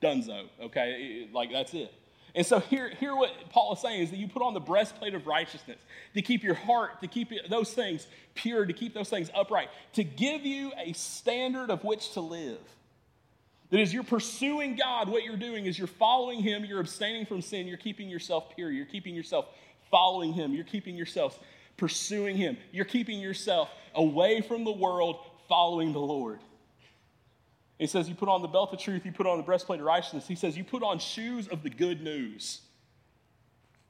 donezo, 0.03 0.49
okay? 0.61 1.29
Like 1.33 1.51
that's 1.53 1.73
it. 1.73 1.93
And 2.35 2.45
so 2.45 2.61
here, 2.61 2.91
here 3.01 3.17
what 3.17 3.31
Paul 3.49 3.73
is 3.73 3.81
saying 3.81 4.03
is 4.03 4.11
that 4.11 4.19
you 4.19 4.29
put 4.29 4.43
on 4.43 4.53
the 4.53 4.61
breastplate 4.61 5.15
of 5.15 5.27
righteousness 5.27 5.79
to 6.15 6.21
keep 6.21 6.43
your 6.43 6.55
heart, 6.55 7.01
to 7.01 7.09
keep 7.09 7.31
those 7.49 7.73
things 7.73 8.07
pure, 8.35 8.67
to 8.67 8.75
keep 8.75 8.93
those 8.93 9.09
things 9.09 9.31
upright, 9.35 9.71
to 9.95 10.05
give 10.05 10.45
you 10.45 10.73
a 10.77 10.93
standard 10.93 11.71
of 11.71 11.83
which 11.83 12.13
to 12.13 12.21
live. 12.21 12.59
That 13.71 13.81
as 13.81 13.93
you're 13.93 14.05
pursuing 14.05 14.77
God, 14.77 15.09
what 15.09 15.25
you're 15.25 15.37
doing 15.37 15.67
is 15.67 15.79
you're 15.79 15.89
following 15.89 16.41
Him, 16.41 16.65
you're 16.65 16.81
abstaining 16.81 17.27
from 17.27 17.43
sin, 17.43 17.67
you're 17.67 17.77
keeping 17.77 18.09
yourself 18.09 18.55
pure, 18.55 18.71
you're 18.71 18.87
keeping 18.87 19.15
yourself 19.15 19.47
following 19.91 20.33
Him, 20.33 20.55
you're 20.55 20.65
keeping 20.65 20.97
yourself 20.97 21.39
pursuing 21.77 22.37
Him, 22.37 22.57
you're 22.73 22.85
keeping 22.85 23.19
yourself 23.19 23.69
away 23.95 24.41
from 24.41 24.65
the 24.65 24.73
world, 24.73 25.19
following 25.49 25.93
the 25.93 25.99
Lord. 25.99 26.39
He 27.79 27.87
says, 27.87 28.09
You 28.09 28.15
put 28.15 28.29
on 28.29 28.43
the 28.43 28.49
belt 28.49 28.73
of 28.73 28.79
truth, 28.79 29.05
you 29.05 29.13
put 29.13 29.27
on 29.27 29.37
the 29.37 29.43
breastplate 29.43 29.81
of 29.81 29.87
righteousness. 29.87 30.27
He 30.27 30.35
says, 30.35 30.57
You 30.57 30.65
put 30.65 30.83
on 30.83 30.99
shoes 30.99 31.49
of 31.49 31.63
the 31.63 31.71
good 31.71 32.03
news. 32.03 32.61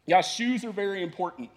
Yeah, 0.06 0.20
shoes 0.22 0.64
are 0.64 0.72
very 0.72 1.02
important. 1.02 1.50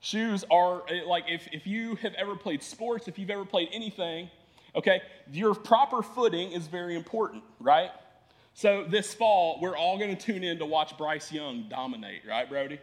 Shoes 0.00 0.44
are 0.50 0.82
eh, 0.88 1.02
like 1.06 1.24
if, 1.28 1.48
if 1.52 1.66
you 1.66 1.96
have 1.96 2.14
ever 2.14 2.36
played 2.36 2.62
sports, 2.62 3.08
if 3.08 3.18
you've 3.18 3.30
ever 3.30 3.44
played 3.44 3.68
anything, 3.72 4.30
okay, 4.78 5.02
your 5.32 5.54
proper 5.54 6.02
footing 6.02 6.52
is 6.52 6.68
very 6.68 6.94
important, 6.94 7.42
right? 7.60 7.90
So 8.54 8.84
this 8.88 9.12
fall, 9.12 9.58
we're 9.60 9.76
all 9.76 9.98
going 9.98 10.16
to 10.16 10.20
tune 10.20 10.42
in 10.42 10.58
to 10.58 10.66
watch 10.66 10.96
Bryce 10.96 11.30
Young 11.30 11.66
dominate, 11.68 12.22
right, 12.26 12.48
Brody? 12.48 12.78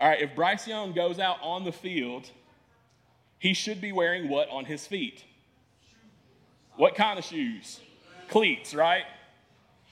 All 0.00 0.08
right, 0.08 0.20
if 0.20 0.34
Bryce 0.34 0.66
Young 0.66 0.92
goes 0.92 1.18
out 1.18 1.38
on 1.42 1.64
the 1.64 1.72
field, 1.72 2.28
he 3.38 3.54
should 3.54 3.80
be 3.80 3.92
wearing 3.92 4.28
what 4.28 4.50
on 4.50 4.64
his 4.64 4.86
feet? 4.86 5.24
What 6.76 6.94
kind 6.94 7.18
of 7.18 7.24
shoes? 7.24 7.80
Cleats, 8.28 8.74
right? 8.74 9.04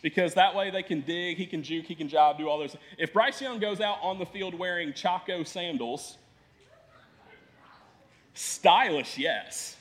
Because 0.03 0.35
that 0.35 0.55
way 0.55 0.71
they 0.71 0.83
can 0.83 1.01
dig, 1.01 1.39
he 1.39 1.47
can 1.47 1.63
juke, 1.63 1.87
he 1.87 1.95
can 1.95 2.09
job, 2.09 2.37
do 2.37 2.49
all 2.49 2.59
those. 2.59 2.77
If 2.99 3.13
Bryce 3.13 3.41
Young 3.41 3.59
goes 3.59 3.81
out 3.81 3.99
on 4.03 4.19
the 4.19 4.27
field 4.27 4.55
wearing 4.55 4.93
Chaco 4.93 5.45
sandals, 5.45 6.19
stylish, 8.35 9.17
yes. 9.17 9.77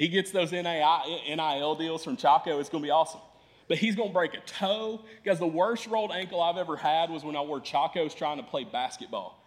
He 0.00 0.08
gets 0.08 0.30
those 0.30 0.50
NIL 0.50 1.74
deals 1.74 2.02
from 2.02 2.16
Chaco, 2.16 2.58
it's 2.58 2.70
going 2.70 2.82
to 2.82 2.86
be 2.86 2.90
awesome. 2.90 3.20
But 3.68 3.76
he's 3.76 3.94
going 3.94 4.08
to 4.08 4.14
break 4.14 4.32
a 4.32 4.40
toe. 4.46 5.02
Because 5.22 5.38
the 5.38 5.46
worst 5.46 5.88
rolled 5.88 6.10
ankle 6.10 6.40
I've 6.42 6.56
ever 6.56 6.74
had 6.74 7.10
was 7.10 7.22
when 7.22 7.36
I 7.36 7.42
wore 7.42 7.60
Chacos 7.60 8.16
trying 8.16 8.38
to 8.38 8.42
play 8.42 8.64
basketball. 8.64 9.38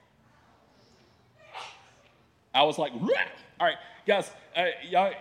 I 2.53 2.62
was 2.65 2.77
like, 2.77 2.93
all 2.93 3.10
right, 3.60 3.77
guys, 4.05 4.29
uh, 4.55 4.65
y'all, 4.88 5.12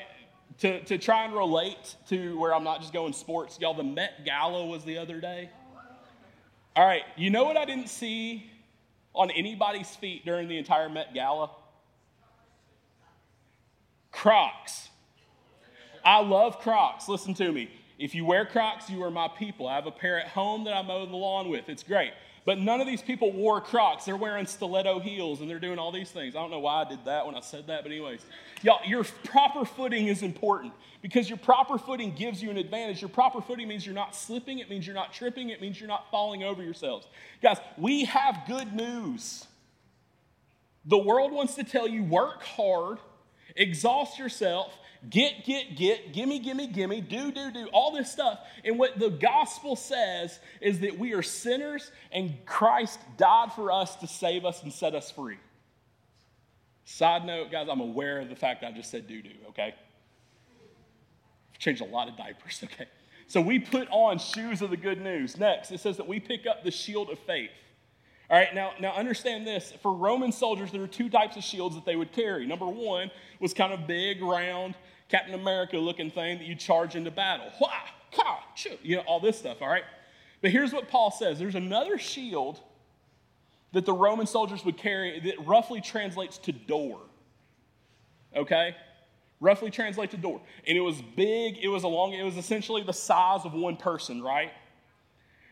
to, 0.59 0.85
to 0.85 0.99
try 0.99 1.25
and 1.25 1.33
relate 1.33 1.97
to 2.11 2.39
where 2.39 2.55
I'm 2.55 2.63
not 2.63 2.83
just 2.83 2.93
going 2.93 3.15
sports, 3.15 3.59
y'all, 3.59 3.73
the 3.73 3.83
Met 3.83 4.27
Gala 4.27 4.67
was 4.67 4.85
the 4.85 4.99
other 4.99 5.19
day. 5.19 5.49
All 6.77 6.85
right, 6.85 7.05
you 7.17 7.31
know 7.31 7.45
what 7.45 7.57
I 7.57 7.65
didn't 7.65 7.89
see 7.89 8.51
on 9.15 9.31
anybody's 9.31 9.97
feet 9.97 10.27
during 10.27 10.47
the 10.49 10.59
entire 10.59 10.91
Met 10.91 11.15
Gala? 11.15 11.49
Crocs. 14.11 14.91
I 16.05 16.21
love 16.21 16.61
Crocs. 16.61 17.09
Listen 17.09 17.35
to 17.35 17.53
me. 17.53 17.71
If 17.99 18.15
you 18.15 18.25
wear 18.25 18.45
Crocs, 18.45 18.91
you 18.91 19.03
are 19.05 19.11
my 19.11 19.29
people. 19.29 19.69
I 19.69 19.77
have 19.77 19.87
a 19.87 19.93
pair 19.93 20.19
at 20.19 20.29
home 20.29 20.65
that 20.65 20.75
I 20.75 20.83
mow 20.83 21.07
the 21.07 21.17
lawn 21.17 21.49
with. 21.49 21.69
It's 21.69 21.83
great. 21.83 22.13
But 22.45 22.59
none 22.59 22.81
of 22.81 22.89
these 22.89 23.03
people 23.03 23.33
wore 23.33 23.61
Crocs. 23.61 24.05
They're 24.05 24.17
wearing 24.17 24.47
stiletto 24.47 24.99
heels 24.99 25.41
and 25.41 25.49
they're 25.49 25.61
doing 25.61 25.79
all 25.79 25.93
these 25.93 26.11
things. 26.11 26.35
I 26.35 26.41
don't 26.41 26.51
know 26.51 26.59
why 26.59 26.83
I 26.83 26.89
did 26.89 27.05
that 27.05 27.25
when 27.25 27.37
I 27.37 27.41
said 27.41 27.69
that, 27.69 27.85
but 27.85 27.93
anyways. 27.93 28.21
Y'all, 28.63 28.81
your 28.85 29.05
proper 29.25 29.65
footing 29.65 30.09
is 30.09 30.23
important 30.23 30.73
because 31.03 31.29
your 31.29 31.39
proper 31.39 31.79
footing 31.79 32.13
gives 32.13 32.43
you 32.43 32.51
an 32.51 32.57
advantage. 32.57 33.01
Your 33.01 33.11
proper 33.11 33.41
footing 33.41 33.69
means 33.69 33.87
you're 33.87 33.95
not 33.95 34.17
slipping, 34.17 34.59
it 34.59 34.69
means 34.69 34.87
you're 34.87 34.95
not 34.95 35.13
tripping, 35.13 35.51
it 35.51 35.61
means 35.61 35.79
you're 35.79 35.89
not 35.89 36.11
falling 36.11 36.43
over 36.43 36.63
yourselves. 36.63 37.07
Guys, 37.43 37.59
we 37.79 38.05
have 38.07 38.43
good 38.49 38.73
news. 38.73 39.47
The 40.85 40.99
world 40.99 41.31
wants 41.31 41.55
to 41.55 41.65
tell 41.65 41.87
you 41.87 42.03
work 42.03 42.43
hard, 42.43 42.99
exhaust 43.55 44.19
yourself, 44.19 44.77
get, 45.09 45.45
get, 45.45 45.77
get, 45.77 46.13
gimme, 46.13 46.39
gimme, 46.39 46.67
gimme, 46.67 47.01
do, 47.01 47.33
do, 47.33 47.51
do, 47.51 47.67
all 47.73 47.93
this 47.93 48.11
stuff. 48.11 48.41
And 48.65 48.79
what 48.79 48.99
the 48.99 49.11
gospel 49.11 49.77
says 49.77 50.39
is 50.61 50.81
that 50.81 50.99
we 50.99 51.15
are 51.15 51.23
sinners 51.23 51.91
and 52.13 52.35
Christ 52.47 53.01
died 53.17 53.53
for 53.53 53.73
us 53.73 53.97
to 53.97 54.07
save 54.07 54.45
us 54.45 54.63
and 54.63 54.73
set 54.73 54.95
us 54.95 55.11
free. 55.11 55.39
Side 56.85 57.25
note, 57.25 57.51
guys, 57.51 57.69
I'm 57.71 57.81
aware 57.81 58.21
of 58.21 58.29
the 58.29 58.37
fact 58.37 58.65
I 58.65 58.73
just 58.73 58.91
said 58.91 59.07
do, 59.07 59.23
do, 59.23 59.31
okay? 59.51 59.75
I've 61.53 61.59
changed 61.59 61.81
a 61.81 61.87
lot 61.87 62.09
of 62.09 62.17
diapers, 62.17 62.61
okay? 62.65 62.89
So 63.27 63.41
we 63.41 63.59
put 63.59 63.89
on 63.91 64.19
shoes 64.19 64.63
of 64.63 64.71
the 64.71 64.77
good 64.77 65.01
news. 65.01 65.37
Next, 65.39 65.71
it 65.71 65.81
says 65.81 65.97
that 65.97 66.07
we 66.07 66.21
pick 66.21 66.47
up 66.47 66.65
the 66.65 66.71
shield 66.71 67.11
of 67.11 67.19
faith. 67.21 67.51
All 68.29 68.39
right, 68.39 68.55
now, 68.55 68.73
now 68.81 68.93
understand 68.95 69.47
this. 69.47 69.73
For 69.83 69.93
Roman 69.93 70.33
soldiers, 70.33 70.71
there 70.71 70.81
were 70.81 70.87
two 70.87 71.11
types 71.11 71.37
of 71.37 71.45
shields 71.45 71.75
that 71.75 71.85
they 71.85 71.97
would 71.97 72.13
carry. 72.13 72.47
Number 72.47 72.67
one 72.67 73.11
was 73.41 73.53
kind 73.53 73.73
of 73.73 73.87
big, 73.87 74.23
round, 74.23 74.75
Captain 75.13 75.35
America 75.35 75.77
looking 75.77 76.11
thing 76.11 76.39
that 76.39 76.47
you 76.47 76.55
charge 76.55 76.97
into 76.97 77.11
battle. 77.11 77.47
Wah, 77.61 77.69
ka, 78.17 78.43
choo, 78.57 78.79
you 78.83 78.97
know, 78.97 79.03
all 79.03 79.21
this 79.21 79.39
stuff, 79.39 79.59
all 79.61 79.69
right? 79.69 79.85
But 80.41 80.53
here's 80.53 80.73
what 80.73 80.89
Paul 80.89 81.11
says 81.11 81.39
there's 81.39 81.55
another 81.55 81.99
shield 81.99 82.59
that 83.73 83.85
the 83.85 83.93
Roman 83.93 84.27
soldiers 84.27 84.65
would 84.65 84.79
carry 84.79 85.21
that 85.21 85.47
roughly 85.47 85.83
translates 85.83 86.39
to 86.39 86.53
door. 86.53 86.99
Okay? 88.35 88.75
Roughly 89.39 89.71
translates 89.71 90.13
to 90.13 90.17
door. 90.17 90.41
And 90.67 90.79
it 90.79 90.81
was 90.81 91.03
big, 91.15 91.59
it 91.63 91.69
was 91.69 91.83
along, 91.83 92.15
it 92.15 92.23
was 92.23 92.39
essentially 92.39 92.83
the 92.83 92.95
size 92.95 93.45
of 93.45 93.53
one 93.53 93.77
person, 93.77 94.23
right? 94.23 94.51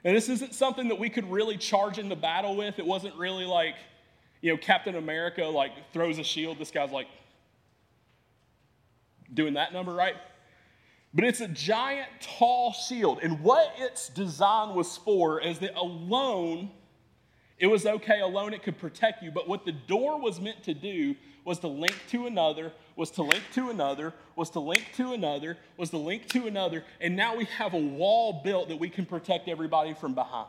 And 0.05 0.17
this 0.17 0.31
isn't 0.31 0.55
something 0.55 0.89
that 0.89 0.99
we 0.99 1.11
could 1.11 1.31
really 1.31 1.59
charge 1.59 1.99
into 1.99 2.17
battle 2.17 2.57
with. 2.57 2.79
It 2.79 2.87
wasn't 2.87 3.15
really 3.17 3.45
like, 3.45 3.75
you 4.41 4.53
know, 4.53 4.57
Captain 4.57 4.97
America 4.97 5.45
like 5.45 5.73
throws 5.93 6.19
a 6.19 6.25
shield. 6.25 6.59
This 6.59 6.71
guy's 6.71 6.93
like, 6.93 7.09
doing 9.33 9.55
that 9.55 9.73
number 9.73 9.93
right. 9.93 10.17
But 11.13 11.25
it's 11.25 11.41
a 11.41 11.49
giant, 11.49 12.09
tall 12.21 12.73
shield. 12.73 13.19
And 13.23 13.41
what 13.41 13.75
its 13.79 14.09
design 14.09 14.75
was 14.75 14.97
for 14.97 15.41
is 15.41 15.59
that 15.59 15.75
alone, 15.75 16.71
it 17.59 17.67
was 17.67 17.85
okay, 17.85 18.21
alone 18.21 18.55
it 18.55 18.63
could 18.63 18.79
protect 18.79 19.23
you. 19.23 19.31
But 19.31 19.49
what 19.49 19.65
the 19.65 19.73
door 19.73 20.21
was 20.21 20.41
meant 20.41 20.63
to 20.65 20.75
do 20.75 21.17
was 21.45 21.59
to 21.61 21.69
link 21.69 21.97
to 22.11 22.27
another, 22.27 22.73
was 22.95 23.11
to 23.13 23.23
link 23.23 23.43
to 23.55 23.71
another, 23.71 24.15
was 24.37 24.51
to 24.51 24.61
link 24.61 24.85
to 24.97 25.13
another, 25.13 25.57
was 25.77 25.91
to 25.91 25.97
link 25.97 26.29
to 26.29 26.47
another. 26.47 26.85
And 27.01 27.17
now 27.17 27.37
we 27.37 27.47
have 27.47 27.75
a 27.75 27.79
wall 27.79 28.41
built 28.45 28.69
that 28.69 28.77
we 28.77 28.89
can 28.89 29.05
protect 29.05 29.49
everybody 29.49 29.95
from 29.95 30.15
behind. 30.15 30.49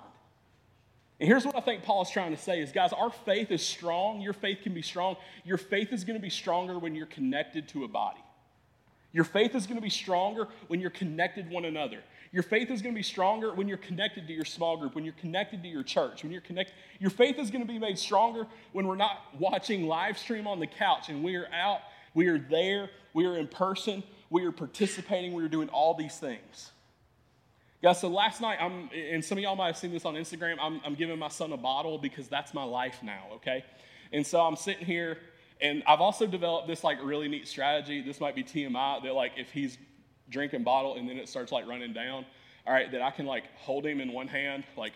And 1.20 1.28
here's 1.28 1.46
what 1.46 1.56
I 1.56 1.62
think 1.62 1.84
Paul 1.84 2.02
is 2.02 2.10
trying 2.10 2.36
to 2.36 2.42
say 2.42 2.60
is 2.62 2.72
guys, 2.72 2.94
our 2.94 3.12
faith 3.12 3.52
is 3.52 3.66
strong. 3.66 4.22
Your 4.22 4.34
faith 4.34 4.60
can 4.64 4.74
be 4.74 4.82
strong. 4.82 5.16
Your 5.44 5.58
faith 5.58 5.94
is 5.94 6.04
going 6.04 6.18
to 6.20 6.22
be 6.22 6.32
stronger 6.32 6.78
when 6.78 6.94
you're 6.94 7.06
connected 7.08 7.68
to 7.70 7.84
a 7.84 7.88
body. 7.88 8.22
Your 9.14 9.26
faith 9.26 9.56
is 9.56 9.66
going 9.66 9.78
to 9.78 9.82
be 9.82 9.90
stronger 9.90 10.48
when 10.68 10.80
you're 10.80 10.90
connected 10.90 11.50
one 11.50 11.66
another. 11.66 12.00
Your 12.32 12.44
faith 12.44 12.72
is 12.72 12.82
going 12.82 12.96
to 12.96 13.00
be 13.00 13.04
stronger 13.04 13.54
when 13.54 13.68
you're 13.68 13.78
connected 13.78 14.26
to 14.28 14.34
your 14.34 14.46
small 14.46 14.78
group, 14.78 14.96
when 14.96 15.04
you're 15.04 15.14
connected 15.16 15.62
to 15.64 15.68
your 15.68 15.84
church, 15.84 16.24
when 16.24 16.32
you're 16.32 16.42
connected. 16.42 16.74
Your 17.00 17.10
faith 17.10 17.38
is 17.38 17.52
going 17.52 17.62
to 17.62 17.68
be 17.68 17.78
made 17.78 18.00
stronger 18.00 18.48
when 18.72 18.88
we're 18.88 18.96
not 18.96 19.18
watching 19.38 19.86
live 19.86 20.18
stream 20.18 20.48
on 20.48 20.60
the 20.60 20.68
couch 20.68 21.10
and 21.10 21.24
we 21.24 21.36
are 21.36 21.48
out, 21.54 21.80
we 22.14 22.28
are 22.28 22.40
there, 22.40 22.90
we 23.14 23.26
are 23.26 23.38
in 23.38 23.48
person, 23.48 24.02
we 24.30 24.46
are 24.46 24.52
participating, 24.54 25.34
we 25.34 25.44
are 25.44 25.50
doing 25.50 25.68
all 25.70 25.94
these 25.94 26.18
things. 26.18 26.72
Guys, 27.84 28.00
so 28.00 28.08
last 28.08 28.40
night, 28.40 28.60
I'm, 28.62 28.90
and 28.94 29.26
some 29.26 29.38
of 29.40 29.44
y'all 29.44 29.56
might 29.56 29.68
have 29.68 29.78
seen 29.78 29.92
this 29.92 30.06
on 30.06 30.14
Instagram, 30.14 30.58
I'm, 30.62 30.80
I'm 30.86 30.94
giving 30.96 31.18
my 31.20 31.30
son 31.30 31.52
a 31.52 31.58
bottle 31.58 31.98
because 31.98 32.30
that's 32.30 32.54
my 32.54 32.64
life 32.64 33.00
now, 33.04 33.24
okay? 33.34 33.66
And 34.14 34.26
so 34.26 34.40
I'm 34.40 34.56
sitting 34.56 34.86
here 34.86 35.18
and 35.62 35.84
I've 35.88 36.02
also 36.02 36.26
developed 36.26 36.68
this 36.68 36.84
like 36.84 36.98
really 37.04 37.28
neat 37.28 37.48
strategy. 37.48 38.02
This 38.02 38.20
might 38.20 38.36
be 38.36 38.44
TMI 38.44 39.04
that 39.04 39.14
like 39.14 39.34
if 39.38 39.52
he's 39.52 39.78
drinking 40.30 40.64
bottle 40.64 40.96
and 40.96 41.08
then 41.08 41.18
it 41.18 41.30
starts 41.30 41.52
like 41.52 41.68
running 41.68 41.94
down, 41.94 42.26
all 42.66 42.74
right, 42.74 42.92
that 42.92 43.02
I 43.02 43.12
can 43.12 43.26
like 43.26 43.44
hold 43.56 43.86
him 43.86 44.02
in 44.02 44.12
one 44.12 44.28
hand, 44.28 44.64
like 44.76 44.94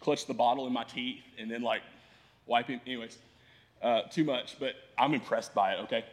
clutch 0.00 0.26
the 0.26 0.34
bottle 0.34 0.66
in 0.66 0.72
my 0.72 0.84
teeth, 0.84 1.22
and 1.38 1.50
then 1.50 1.62
like 1.62 1.82
wipe 2.46 2.66
him. 2.66 2.80
Anyways, 2.86 3.18
uh, 3.82 4.02
too 4.02 4.24
much, 4.24 4.56
but 4.60 4.74
I'm 4.98 5.14
impressed 5.14 5.54
by 5.54 5.72
it. 5.72 5.80
Okay. 5.84 6.04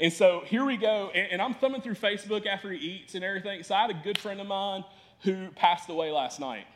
And 0.00 0.12
so 0.12 0.42
here 0.46 0.64
we 0.64 0.76
go, 0.76 1.10
and, 1.12 1.32
and 1.32 1.42
I'm 1.42 1.54
thumbing 1.54 1.80
through 1.80 1.96
Facebook 1.96 2.46
after 2.46 2.70
he 2.70 2.78
eats 2.78 3.16
and 3.16 3.24
everything. 3.24 3.64
So 3.64 3.74
I 3.74 3.82
had 3.82 3.90
a 3.90 4.00
good 4.04 4.18
friend 4.18 4.40
of 4.40 4.46
mine 4.46 4.84
who 5.22 5.48
passed 5.56 5.88
away 5.88 6.12
last 6.12 6.38
night. 6.38 6.66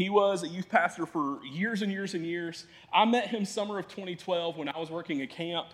He 0.00 0.08
was 0.08 0.42
a 0.44 0.48
youth 0.48 0.70
pastor 0.70 1.04
for 1.04 1.44
years 1.44 1.82
and 1.82 1.92
years 1.92 2.14
and 2.14 2.24
years. 2.24 2.64
I 2.90 3.04
met 3.04 3.26
him 3.26 3.44
summer 3.44 3.78
of 3.78 3.86
2012 3.88 4.56
when 4.56 4.66
I 4.66 4.78
was 4.78 4.90
working 4.90 5.20
a 5.20 5.26
camp. 5.26 5.66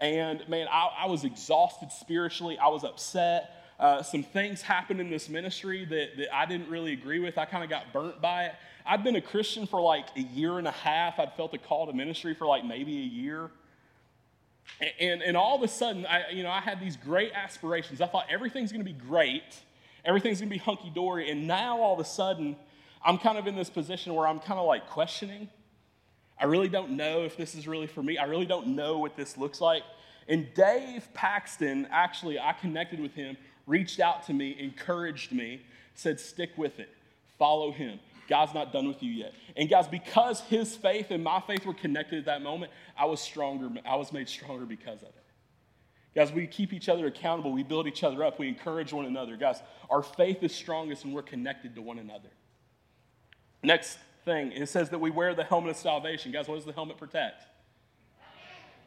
And 0.00 0.42
man, 0.48 0.66
I, 0.68 0.88
I 1.02 1.06
was 1.06 1.22
exhausted 1.22 1.92
spiritually. 1.92 2.58
I 2.58 2.66
was 2.66 2.82
upset. 2.82 3.62
Uh, 3.78 4.02
some 4.02 4.24
things 4.24 4.60
happened 4.60 5.00
in 5.00 5.08
this 5.08 5.28
ministry 5.28 5.84
that, 5.84 6.16
that 6.16 6.34
I 6.34 6.46
didn't 6.46 6.68
really 6.68 6.92
agree 6.92 7.20
with. 7.20 7.38
I 7.38 7.44
kind 7.44 7.62
of 7.62 7.70
got 7.70 7.92
burnt 7.92 8.20
by 8.20 8.46
it. 8.46 8.54
I'd 8.84 9.04
been 9.04 9.14
a 9.14 9.20
Christian 9.20 9.68
for 9.68 9.80
like 9.80 10.06
a 10.16 10.20
year 10.20 10.58
and 10.58 10.66
a 10.66 10.72
half. 10.72 11.20
I'd 11.20 11.34
felt 11.34 11.54
a 11.54 11.58
call 11.58 11.86
to 11.86 11.92
ministry 11.92 12.34
for 12.34 12.48
like 12.48 12.64
maybe 12.64 12.98
a 12.98 13.06
year. 13.06 13.52
And, 14.80 14.90
and, 14.98 15.22
and 15.22 15.36
all 15.36 15.54
of 15.54 15.62
a 15.62 15.68
sudden, 15.68 16.06
I, 16.06 16.30
you 16.32 16.42
know, 16.42 16.50
I 16.50 16.60
had 16.60 16.80
these 16.80 16.96
great 16.96 17.30
aspirations. 17.34 18.00
I 18.00 18.08
thought 18.08 18.26
everything's 18.28 18.72
going 18.72 18.84
to 18.84 18.92
be 18.92 18.98
great. 18.98 19.60
Everything's 20.04 20.40
going 20.40 20.50
to 20.50 20.54
be 20.56 20.58
hunky 20.58 20.90
dory. 20.92 21.30
And 21.30 21.46
now 21.46 21.80
all 21.80 21.94
of 21.94 22.00
a 22.00 22.04
sudden, 22.04 22.56
I'm 23.04 23.18
kind 23.18 23.38
of 23.38 23.46
in 23.46 23.56
this 23.56 23.70
position 23.70 24.14
where 24.14 24.26
I'm 24.26 24.40
kind 24.40 24.58
of 24.60 24.66
like 24.66 24.88
questioning. 24.88 25.48
I 26.38 26.44
really 26.44 26.68
don't 26.68 26.92
know 26.92 27.24
if 27.24 27.36
this 27.36 27.54
is 27.54 27.68
really 27.68 27.86
for 27.86 28.02
me. 28.02 28.18
I 28.18 28.24
really 28.24 28.46
don't 28.46 28.68
know 28.68 28.98
what 28.98 29.16
this 29.16 29.36
looks 29.36 29.60
like. 29.60 29.82
And 30.28 30.52
Dave 30.54 31.08
Paxton, 31.12 31.88
actually, 31.90 32.38
I 32.38 32.52
connected 32.52 33.00
with 33.00 33.14
him 33.14 33.36
reached 33.70 34.00
out 34.00 34.26
to 34.26 34.32
me, 34.34 34.56
encouraged 34.58 35.32
me, 35.32 35.62
said, 35.94 36.20
Stick 36.20 36.50
with 36.56 36.80
it, 36.80 36.90
follow 37.38 37.70
him. 37.70 38.00
God's 38.28 38.54
not 38.54 38.72
done 38.72 38.86
with 38.86 39.02
you 39.02 39.10
yet. 39.10 39.32
And 39.56 39.68
guys, 39.68 39.88
because 39.88 40.40
his 40.42 40.76
faith 40.76 41.10
and 41.10 41.24
my 41.24 41.40
faith 41.40 41.66
were 41.66 41.74
connected 41.74 42.20
at 42.20 42.24
that 42.26 42.42
moment, 42.42 42.70
I 42.96 43.06
was 43.06 43.20
stronger. 43.20 43.68
I 43.84 43.96
was 43.96 44.12
made 44.12 44.28
stronger 44.28 44.66
because 44.66 45.02
of 45.02 45.08
it. 45.08 45.14
Guys, 46.14 46.32
we 46.32 46.46
keep 46.46 46.72
each 46.72 46.88
other 46.88 47.06
accountable. 47.06 47.52
We 47.52 47.62
build 47.62 47.86
each 47.88 48.04
other 48.04 48.22
up. 48.24 48.38
We 48.38 48.48
encourage 48.48 48.92
one 48.92 49.06
another. 49.06 49.36
Guys, 49.36 49.62
our 49.88 50.02
faith 50.02 50.42
is 50.42 50.54
strongest 50.54 51.04
when 51.04 51.12
we're 51.12 51.22
connected 51.22 51.74
to 51.74 51.82
one 51.82 51.98
another. 51.98 52.28
Next 53.62 53.98
thing, 54.24 54.52
it 54.52 54.68
says 54.68 54.90
that 54.90 55.00
we 55.00 55.10
wear 55.10 55.34
the 55.34 55.44
helmet 55.44 55.70
of 55.70 55.76
salvation. 55.76 56.32
Guys, 56.32 56.48
what 56.48 56.56
does 56.56 56.64
the 56.64 56.72
helmet 56.72 56.98
protect? 56.98 57.42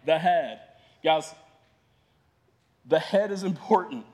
The 0.06 0.18
head. 0.18 0.60
Guys, 1.04 1.34
the 2.86 3.00
head 3.00 3.32
is 3.32 3.44
important. 3.44 4.06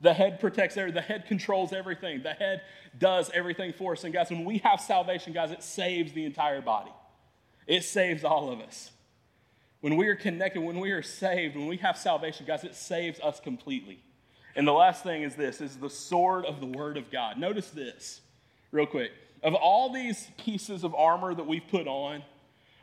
The 0.00 0.14
head 0.14 0.40
protects 0.40 0.76
everything. 0.76 0.94
The 0.94 1.02
head 1.02 1.26
controls 1.26 1.72
everything. 1.72 2.22
The 2.22 2.32
head 2.32 2.62
does 2.98 3.30
everything 3.34 3.72
for 3.72 3.92
us. 3.92 4.04
And 4.04 4.12
guys, 4.12 4.30
when 4.30 4.44
we 4.44 4.58
have 4.58 4.80
salvation, 4.80 5.32
guys, 5.32 5.50
it 5.50 5.62
saves 5.62 6.12
the 6.12 6.24
entire 6.24 6.62
body. 6.62 6.92
It 7.66 7.84
saves 7.84 8.24
all 8.24 8.50
of 8.50 8.60
us. 8.60 8.90
When 9.80 9.96
we 9.96 10.08
are 10.08 10.16
connected, 10.16 10.62
when 10.62 10.80
we 10.80 10.90
are 10.92 11.02
saved, 11.02 11.56
when 11.56 11.66
we 11.66 11.76
have 11.78 11.96
salvation, 11.96 12.46
guys, 12.46 12.64
it 12.64 12.74
saves 12.74 13.20
us 13.20 13.40
completely. 13.40 14.00
And 14.56 14.66
the 14.66 14.72
last 14.72 15.02
thing 15.02 15.22
is 15.22 15.34
this 15.34 15.60
is 15.60 15.76
the 15.76 15.90
sword 15.90 16.44
of 16.44 16.60
the 16.60 16.66
word 16.66 16.96
of 16.96 17.10
God. 17.10 17.38
Notice 17.38 17.70
this 17.70 18.20
real 18.72 18.86
quick. 18.86 19.12
Of 19.42 19.54
all 19.54 19.92
these 19.92 20.28
pieces 20.38 20.84
of 20.84 20.94
armor 20.94 21.34
that 21.34 21.46
we've 21.46 21.66
put 21.70 21.86
on, 21.86 22.22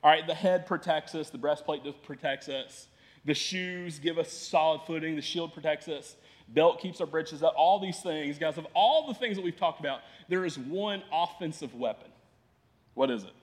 all 0.04 0.12
right, 0.12 0.26
the 0.26 0.36
head 0.36 0.65
protects 0.65 1.15
us, 1.15 1.30
the 1.30 1.38
breastplate 1.38 1.82
protects 2.04 2.48
us, 2.48 2.88
the 3.26 3.34
shoes 3.34 4.00
give 4.00 4.18
us 4.18 4.32
solid 4.32 4.82
footing, 4.86 5.15
the 5.15 5.22
shield 5.22 5.54
protects 5.54 5.88
us, 5.88 6.15
belt 6.48 6.80
keeps 6.80 7.02
our 7.02 7.08
britches 7.08 7.44
up, 7.44 7.54
all 7.58 7.80
these 7.80 8.00
things, 8.00 8.38
guys, 8.38 8.58
of 8.58 8.68
all 8.74 9.08
the 9.08 9.13
things 9.13 9.36
that 9.36 9.44
we've 9.44 9.58
talked 9.58 9.80
about, 9.80 10.02
there 10.30 10.46
is 10.46 10.58
one 10.58 11.02
offensive 11.12 11.74
weapon. 11.74 12.10
What 12.94 13.10
is 13.10 13.24
it? 13.24 13.34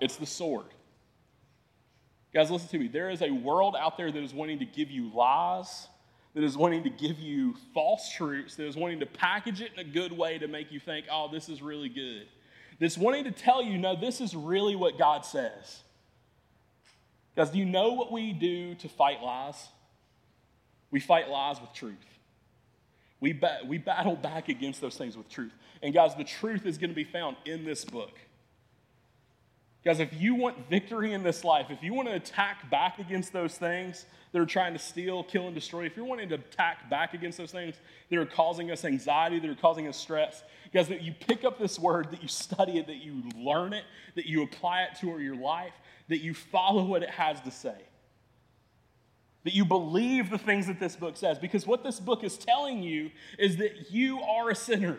It's 0.00 0.16
the 0.16 0.26
sword. 0.26 0.66
Guys, 2.34 2.50
listen 2.50 2.68
to 2.68 2.78
me. 2.78 2.88
There 2.88 3.10
is 3.10 3.20
a 3.20 3.30
world 3.30 3.76
out 3.78 3.98
there 3.98 4.10
that 4.10 4.22
is 4.22 4.32
wanting 4.32 4.58
to 4.60 4.64
give 4.64 4.90
you 4.90 5.12
lies, 5.14 5.86
that 6.34 6.42
is 6.42 6.56
wanting 6.56 6.82
to 6.84 6.90
give 6.90 7.18
you 7.18 7.54
false 7.74 8.10
truths, 8.10 8.56
that 8.56 8.66
is 8.66 8.76
wanting 8.76 9.00
to 9.00 9.06
package 9.06 9.60
it 9.60 9.72
in 9.76 9.80
a 9.80 9.88
good 9.88 10.12
way 10.12 10.38
to 10.38 10.48
make 10.48 10.72
you 10.72 10.80
think, 10.80 11.06
oh, 11.10 11.28
this 11.30 11.48
is 11.48 11.60
really 11.60 11.88
good. 11.88 12.26
That's 12.80 12.96
wanting 12.96 13.24
to 13.24 13.30
tell 13.30 13.62
you, 13.62 13.78
no, 13.78 13.94
this 13.94 14.20
is 14.20 14.34
really 14.34 14.74
what 14.74 14.98
God 14.98 15.24
says. 15.24 15.82
Guys, 17.36 17.50
do 17.50 17.58
you 17.58 17.64
know 17.64 17.92
what 17.92 18.10
we 18.10 18.32
do 18.32 18.74
to 18.76 18.88
fight 18.88 19.22
lies? 19.22 19.68
We 20.90 21.00
fight 21.00 21.28
lies 21.28 21.60
with 21.60 21.72
truth. 21.72 21.94
We, 23.20 23.32
ba- 23.32 23.60
we 23.66 23.78
battle 23.78 24.16
back 24.16 24.48
against 24.48 24.80
those 24.80 24.96
things 24.96 25.16
with 25.16 25.28
truth. 25.28 25.52
And 25.82 25.94
guys, 25.94 26.14
the 26.14 26.24
truth 26.24 26.66
is 26.66 26.76
going 26.78 26.90
to 26.90 26.96
be 26.96 27.04
found 27.04 27.36
in 27.44 27.64
this 27.64 27.84
book. 27.84 28.18
Guys, 29.84 29.98
if 29.98 30.20
you 30.20 30.36
want 30.36 30.68
victory 30.70 31.12
in 31.12 31.24
this 31.24 31.42
life, 31.42 31.66
if 31.68 31.82
you 31.82 31.92
want 31.92 32.06
to 32.06 32.14
attack 32.14 32.70
back 32.70 33.00
against 33.00 33.32
those 33.32 33.56
things 33.56 34.06
that 34.30 34.40
are 34.40 34.46
trying 34.46 34.72
to 34.72 34.78
steal, 34.78 35.24
kill, 35.24 35.46
and 35.46 35.54
destroy, 35.56 35.84
if 35.84 35.96
you're 35.96 36.04
wanting 36.04 36.28
to 36.28 36.36
attack 36.36 36.88
back 36.88 37.14
against 37.14 37.36
those 37.36 37.50
things 37.50 37.74
that 38.08 38.16
are 38.16 38.26
causing 38.26 38.70
us 38.70 38.84
anxiety, 38.84 39.40
that 39.40 39.50
are 39.50 39.56
causing 39.56 39.88
us 39.88 39.96
stress, 39.96 40.44
guys, 40.72 40.86
that 40.86 41.02
you 41.02 41.12
pick 41.12 41.44
up 41.44 41.58
this 41.58 41.80
word, 41.80 42.12
that 42.12 42.22
you 42.22 42.28
study 42.28 42.78
it, 42.78 42.86
that 42.86 42.98
you 42.98 43.24
learn 43.36 43.72
it, 43.72 43.82
that 44.14 44.26
you 44.26 44.44
apply 44.44 44.82
it 44.82 44.96
to 45.00 45.18
your 45.18 45.34
life, 45.34 45.72
that 46.08 46.18
you 46.18 46.32
follow 46.32 46.84
what 46.84 47.02
it 47.02 47.10
has 47.10 47.40
to 47.40 47.50
say. 47.50 47.74
That 49.42 49.54
you 49.54 49.64
believe 49.64 50.30
the 50.30 50.38
things 50.38 50.68
that 50.68 50.78
this 50.78 50.94
book 50.94 51.16
says. 51.16 51.40
Because 51.40 51.66
what 51.66 51.82
this 51.82 51.98
book 51.98 52.22
is 52.22 52.38
telling 52.38 52.84
you 52.84 53.10
is 53.36 53.56
that 53.56 53.90
you 53.90 54.20
are 54.20 54.50
a 54.50 54.54
sinner. 54.54 54.98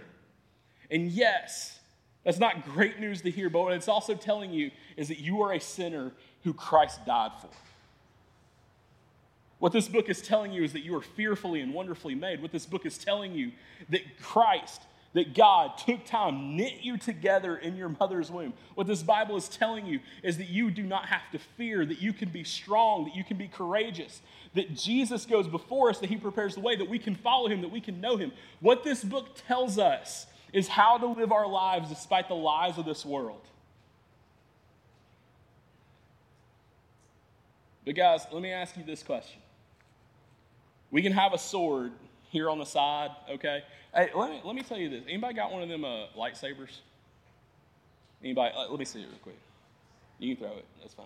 And 0.92 1.08
yes, 1.08 1.80
that's 2.24 2.40
not 2.40 2.66
great 2.66 3.00
news 3.00 3.22
to 3.22 3.32
hear, 3.32 3.50
but 3.50 3.62
what 3.62 3.74
it's 3.74 3.88
also 3.88 4.16
telling 4.16 4.54
you 4.54 4.72
is 4.96 5.10
that 5.10 5.20
you 5.20 5.42
are 5.44 5.54
a 5.54 5.60
sinner 5.60 6.12
who 6.44 6.54
Christ 6.54 7.06
died 7.06 7.32
for. 7.42 7.50
What 9.60 9.72
this 9.72 9.88
book 9.88 10.10
is 10.10 10.22
telling 10.22 10.52
you 10.52 10.64
is 10.64 10.74
that 10.74 10.84
you 10.84 10.96
are 10.96 11.02
fearfully 11.02 11.62
and 11.62 11.74
wonderfully 11.74 12.16
made. 12.16 12.42
What 12.42 12.52
this 12.52 12.66
book 12.66 12.86
is 12.86 12.98
telling 12.98 13.34
you 13.34 13.52
that 13.90 14.02
Christ, 14.22 14.82
that 15.14 15.34
God 15.34 15.78
took 15.78 16.06
time, 16.06 16.58
knit 16.58 16.82
you 16.82 16.98
together 16.98 17.56
in 17.56 17.78
your 17.78 17.90
mother's 17.90 18.30
womb. 18.30 18.54
What 18.76 18.88
this 18.88 19.04
Bible 19.04 19.38
is 19.38 19.48
telling 19.48 19.86
you 19.86 20.00
is 20.22 20.38
that 20.38 20.50
you 20.50 20.70
do 20.70 20.84
not 20.84 21.06
have 21.06 21.22
to 21.32 21.40
fear, 21.40 21.86
that 21.86 22.02
you 22.02 22.12
can 22.12 22.30
be 22.30 22.44
strong, 22.44 23.06
that 23.06 23.16
you 23.16 23.24
can 23.24 23.38
be 23.38 23.48
courageous, 23.48 24.22
that 24.54 24.76
Jesus 24.76 25.26
goes 25.26 25.48
before 25.48 25.90
us, 25.90 26.00
that 26.00 26.10
He 26.10 26.18
prepares 26.18 26.56
the 26.56 26.62
way, 26.62 26.76
that 26.76 26.90
we 26.90 27.00
can 27.00 27.16
follow 27.16 27.48
Him, 27.48 27.62
that 27.62 27.72
we 27.72 27.80
can 27.80 28.02
know 28.02 28.18
Him. 28.18 28.34
What 28.60 28.84
this 28.84 29.04
book 29.04 29.30
tells 29.48 29.78
us 29.78 30.26
is 30.54 30.68
how 30.68 31.00
to 31.00 31.08
live 31.08 31.32
our 31.32 31.48
lives 31.48 31.90
despite 31.90 32.28
the 32.28 32.36
lies 32.36 32.78
of 32.78 32.86
this 32.86 33.04
world. 33.04 33.42
But, 37.84 37.96
guys, 37.96 38.26
let 38.32 38.42
me 38.42 38.52
ask 38.52 38.78
you 38.78 38.84
this 38.84 39.04
question. 39.04 39.42
We 40.92 41.02
can 41.02 41.12
have 41.12 41.34
a 41.34 41.38
sword 41.38 41.92
here 42.30 42.50
on 42.50 42.60
the 42.60 42.66
side, 42.66 43.10
okay? 43.30 43.64
Hey, 43.94 44.12
let 44.16 44.30
me, 44.30 44.42
let 44.44 44.56
me 44.56 44.62
tell 44.62 44.78
you 44.78 44.90
this. 44.90 45.04
Anybody 45.08 45.34
got 45.34 45.52
one 45.52 45.64
of 45.64 45.70
them 45.70 45.84
uh, 45.84 46.06
lightsabers? 46.16 46.78
Anybody? 48.24 48.54
Uh, 48.56 48.70
let 48.70 48.80
me 48.80 48.86
see 48.86 49.02
it 49.02 49.08
real 49.08 49.18
quick. 49.22 49.38
You 50.20 50.36
can 50.36 50.46
throw 50.46 50.58
it. 50.58 50.66
That's 50.82 50.94
fine. 50.94 51.06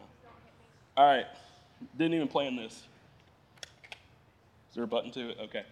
All 0.95 1.05
right. 1.05 1.25
Didn't 1.97 2.13
even 2.13 2.27
plan 2.27 2.55
this. 2.55 2.73
Is 2.73 4.75
there 4.75 4.83
a 4.83 4.87
button 4.87 5.09
to 5.11 5.29
it? 5.29 5.37
Okay. 5.45 5.63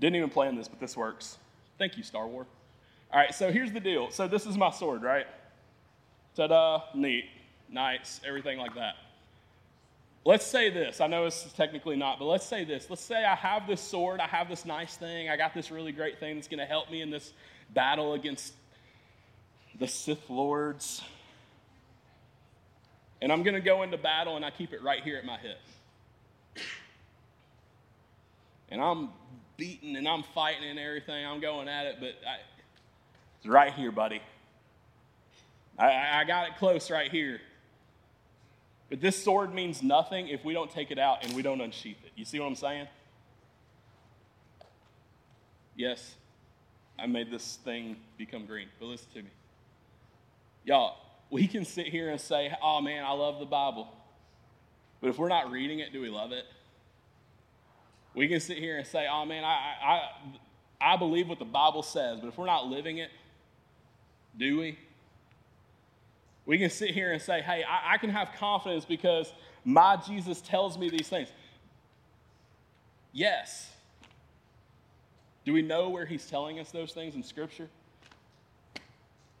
Didn't 0.00 0.16
even 0.16 0.28
plan 0.28 0.56
this, 0.56 0.68
but 0.68 0.80
this 0.80 0.96
works. 0.96 1.38
Thank 1.78 1.96
you, 1.96 2.02
Star 2.02 2.26
Wars. 2.26 2.46
All 3.12 3.20
right, 3.20 3.34
so 3.34 3.52
here's 3.52 3.72
the 3.72 3.80
deal. 3.80 4.10
So 4.10 4.26
this 4.28 4.46
is 4.46 4.56
my 4.56 4.70
sword, 4.70 5.02
right? 5.02 5.26
Ta 6.34 6.46
da, 6.46 6.82
neat, 6.94 7.24
nice, 7.68 8.20
everything 8.26 8.58
like 8.58 8.74
that. 8.74 8.94
Let's 10.24 10.44
say 10.44 10.70
this. 10.70 11.00
I 11.00 11.06
know 11.06 11.26
it's 11.26 11.52
technically 11.52 11.94
not, 11.94 12.18
but 12.18 12.24
let's 12.24 12.44
say 12.44 12.64
this. 12.64 12.90
Let's 12.90 13.02
say 13.02 13.24
I 13.24 13.36
have 13.36 13.68
this 13.68 13.80
sword, 13.80 14.18
I 14.18 14.26
have 14.26 14.48
this 14.48 14.64
nice 14.64 14.96
thing, 14.96 15.28
I 15.28 15.36
got 15.36 15.54
this 15.54 15.70
really 15.70 15.92
great 15.92 16.18
thing 16.18 16.34
that's 16.34 16.48
going 16.48 16.58
to 16.58 16.66
help 16.66 16.90
me 16.90 17.00
in 17.00 17.10
this 17.10 17.32
battle 17.72 18.14
against 18.14 18.52
the 19.78 19.86
Sith 19.86 20.28
Lords. 20.28 21.02
And 23.22 23.32
I'm 23.32 23.44
going 23.44 23.54
to 23.54 23.60
go 23.60 23.82
into 23.82 23.96
battle 23.96 24.36
and 24.36 24.44
I 24.44 24.50
keep 24.50 24.72
it 24.72 24.82
right 24.82 25.02
here 25.02 25.16
at 25.16 25.24
my 25.24 25.38
hip. 25.38 25.58
And 28.68 28.80
I'm 28.80 29.10
beating 29.56 29.96
and 29.96 30.08
I'm 30.08 30.24
fighting 30.34 30.68
and 30.68 30.78
everything. 30.78 31.24
I'm 31.24 31.40
going 31.40 31.68
at 31.68 31.86
it, 31.86 31.96
but 32.00 32.16
I, 32.28 32.38
it's 33.38 33.46
right 33.46 33.72
here, 33.72 33.92
buddy. 33.92 34.20
I, 35.78 36.20
I 36.20 36.24
got 36.24 36.48
it 36.48 36.56
close 36.58 36.90
right 36.90 37.10
here. 37.10 37.40
But 38.88 39.00
this 39.00 39.22
sword 39.22 39.52
means 39.52 39.82
nothing 39.82 40.28
if 40.28 40.44
we 40.44 40.52
don't 40.52 40.70
take 40.70 40.90
it 40.90 40.98
out 40.98 41.24
and 41.24 41.34
we 41.34 41.42
don't 41.42 41.60
unsheath 41.60 41.98
it. 42.04 42.12
You 42.14 42.24
see 42.24 42.38
what 42.38 42.46
I'm 42.46 42.54
saying? 42.54 42.86
Yes, 45.74 46.14
I 46.98 47.06
made 47.06 47.30
this 47.30 47.58
thing 47.64 47.96
become 48.16 48.46
green, 48.46 48.68
but 48.80 48.86
listen 48.86 49.08
to 49.14 49.22
me. 49.22 49.30
Y'all, 50.64 50.96
we 51.30 51.46
can 51.46 51.64
sit 51.64 51.86
here 51.86 52.10
and 52.10 52.20
say, 52.20 52.56
oh 52.62 52.80
man, 52.80 53.04
I 53.04 53.12
love 53.12 53.40
the 53.40 53.46
Bible. 53.46 53.88
But 55.00 55.10
if 55.10 55.18
we're 55.18 55.28
not 55.28 55.50
reading 55.50 55.80
it, 55.80 55.92
do 55.92 56.00
we 56.00 56.08
love 56.08 56.32
it? 56.32 56.44
We 58.14 58.28
can 58.28 58.40
sit 58.40 58.56
here 58.56 58.78
and 58.78 58.86
say, 58.86 59.06
oh 59.10 59.26
man, 59.26 59.44
I, 59.44 60.08
I, 60.80 60.92
I 60.94 60.96
believe 60.96 61.28
what 61.28 61.38
the 61.38 61.44
Bible 61.44 61.82
says, 61.82 62.20
but 62.20 62.28
if 62.28 62.38
we're 62.38 62.46
not 62.46 62.66
living 62.66 62.98
it, 62.98 63.10
do 64.38 64.58
we? 64.58 64.78
We 66.44 66.58
can 66.58 66.70
sit 66.70 66.90
here 66.90 67.12
and 67.12 67.20
say, 67.20 67.40
hey, 67.42 67.64
I, 67.64 67.94
I 67.94 67.98
can 67.98 68.10
have 68.10 68.30
confidence 68.38 68.84
because 68.84 69.32
my 69.64 69.96
Jesus 69.96 70.40
tells 70.40 70.78
me 70.78 70.88
these 70.88 71.08
things. 71.08 71.28
Yes. 73.12 73.70
Do 75.44 75.52
we 75.52 75.62
know 75.62 75.88
where 75.88 76.06
he's 76.06 76.26
telling 76.26 76.58
us 76.58 76.70
those 76.70 76.92
things 76.92 77.14
in 77.14 77.22
Scripture? 77.22 77.68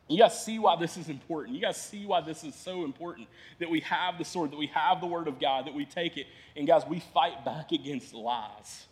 You 0.08 0.18
guys 0.18 0.44
see 0.44 0.58
why 0.58 0.76
this 0.76 0.96
is 0.96 1.08
important. 1.08 1.56
You 1.56 1.62
guys 1.62 1.76
see 1.76 2.06
why 2.06 2.20
this 2.20 2.44
is 2.44 2.54
so 2.54 2.84
important 2.84 3.26
that 3.58 3.68
we 3.68 3.80
have 3.80 4.18
the 4.18 4.24
sword, 4.24 4.52
that 4.52 4.56
we 4.56 4.68
have 4.68 5.00
the 5.00 5.06
Word 5.06 5.26
of 5.26 5.40
God, 5.40 5.66
that 5.66 5.74
we 5.74 5.84
take 5.84 6.16
it, 6.16 6.26
and 6.56 6.66
guys, 6.66 6.82
we 6.88 7.00
fight 7.00 7.44
back 7.44 7.72
against 7.72 8.14
lies. 8.14 8.86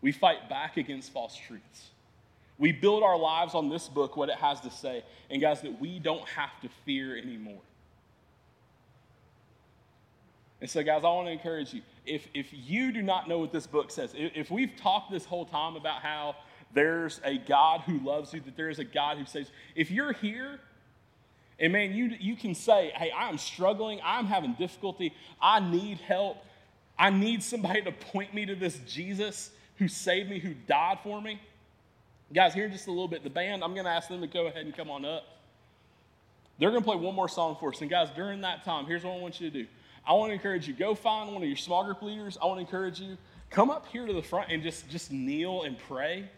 We 0.00 0.10
fight 0.10 0.48
back 0.48 0.76
against 0.76 1.12
false 1.12 1.36
truths. 1.36 1.91
We 2.62 2.70
build 2.70 3.02
our 3.02 3.18
lives 3.18 3.56
on 3.56 3.68
this 3.68 3.88
book, 3.88 4.16
what 4.16 4.28
it 4.28 4.36
has 4.36 4.60
to 4.60 4.70
say. 4.70 5.02
And 5.28 5.42
guys, 5.42 5.62
that 5.62 5.80
we 5.80 5.98
don't 5.98 6.28
have 6.28 6.60
to 6.60 6.68
fear 6.86 7.18
anymore. 7.18 7.60
And 10.60 10.70
so, 10.70 10.80
guys, 10.84 11.02
I 11.02 11.08
want 11.08 11.26
to 11.26 11.32
encourage 11.32 11.74
you 11.74 11.82
if, 12.06 12.28
if 12.32 12.46
you 12.52 12.92
do 12.92 13.02
not 13.02 13.28
know 13.28 13.40
what 13.40 13.50
this 13.50 13.66
book 13.66 13.90
says, 13.90 14.14
if, 14.14 14.48
we've 14.48 14.76
talked 14.76 15.10
this 15.10 15.24
whole 15.24 15.44
time 15.44 15.74
about 15.74 16.02
how 16.02 16.36
there's 16.72 17.20
a 17.24 17.36
God 17.36 17.80
who 17.80 17.98
loves 17.98 18.32
you, 18.32 18.40
that 18.42 18.56
there 18.56 18.70
is 18.70 18.78
a 18.78 18.84
God 18.84 19.18
who 19.18 19.26
saves, 19.26 19.50
if 19.74 19.90
you're 19.90 20.12
here 20.12 20.60
and 21.58 21.72
man, 21.72 21.92
you, 21.92 22.16
you 22.20 22.36
can 22.36 22.54
say, 22.54 22.92
hey, 22.94 23.10
I'm 23.16 23.38
struggling, 23.38 24.00
I'm 24.04 24.26
having 24.26 24.52
difficulty, 24.52 25.16
I 25.40 25.58
need 25.58 25.98
help, 25.98 26.36
I 26.96 27.10
need 27.10 27.42
somebody 27.42 27.82
to 27.82 27.90
point 27.90 28.32
me 28.32 28.46
to 28.46 28.54
this 28.54 28.78
Jesus 28.86 29.50
who 29.78 29.88
saved 29.88 30.30
me, 30.30 30.38
who 30.38 30.54
died 30.68 31.00
for 31.02 31.20
me. 31.20 31.40
Guys, 32.32 32.54
here 32.54 32.64
in 32.64 32.72
just 32.72 32.86
a 32.86 32.90
little 32.90 33.08
bit, 33.08 33.22
the 33.22 33.30
band, 33.30 33.62
I'm 33.62 33.74
going 33.74 33.84
to 33.84 33.90
ask 33.90 34.08
them 34.08 34.22
to 34.22 34.26
go 34.26 34.46
ahead 34.46 34.64
and 34.64 34.74
come 34.74 34.90
on 34.90 35.04
up. 35.04 35.24
They're 36.58 36.70
going 36.70 36.82
to 36.82 36.86
play 36.86 36.96
one 36.96 37.14
more 37.14 37.28
song 37.28 37.56
for 37.60 37.70
us. 37.70 37.80
And 37.80 37.90
guys, 37.90 38.08
during 38.14 38.40
that 38.40 38.64
time, 38.64 38.86
here's 38.86 39.04
what 39.04 39.14
I 39.14 39.18
want 39.18 39.40
you 39.40 39.50
to 39.50 39.62
do. 39.62 39.66
I 40.06 40.14
want 40.14 40.30
to 40.30 40.34
encourage 40.34 40.66
you, 40.66 40.74
go 40.74 40.94
find 40.94 41.32
one 41.32 41.42
of 41.42 41.48
your 41.48 41.56
small 41.56 41.84
group 41.84 42.02
leaders. 42.02 42.38
I 42.40 42.46
want 42.46 42.58
to 42.58 42.60
encourage 42.62 43.00
you, 43.00 43.18
come 43.50 43.70
up 43.70 43.86
here 43.88 44.06
to 44.06 44.12
the 44.12 44.22
front 44.22 44.50
and 44.50 44.62
just, 44.62 44.88
just 44.88 45.12
kneel 45.12 45.62
and 45.62 45.78
pray. 45.78 46.28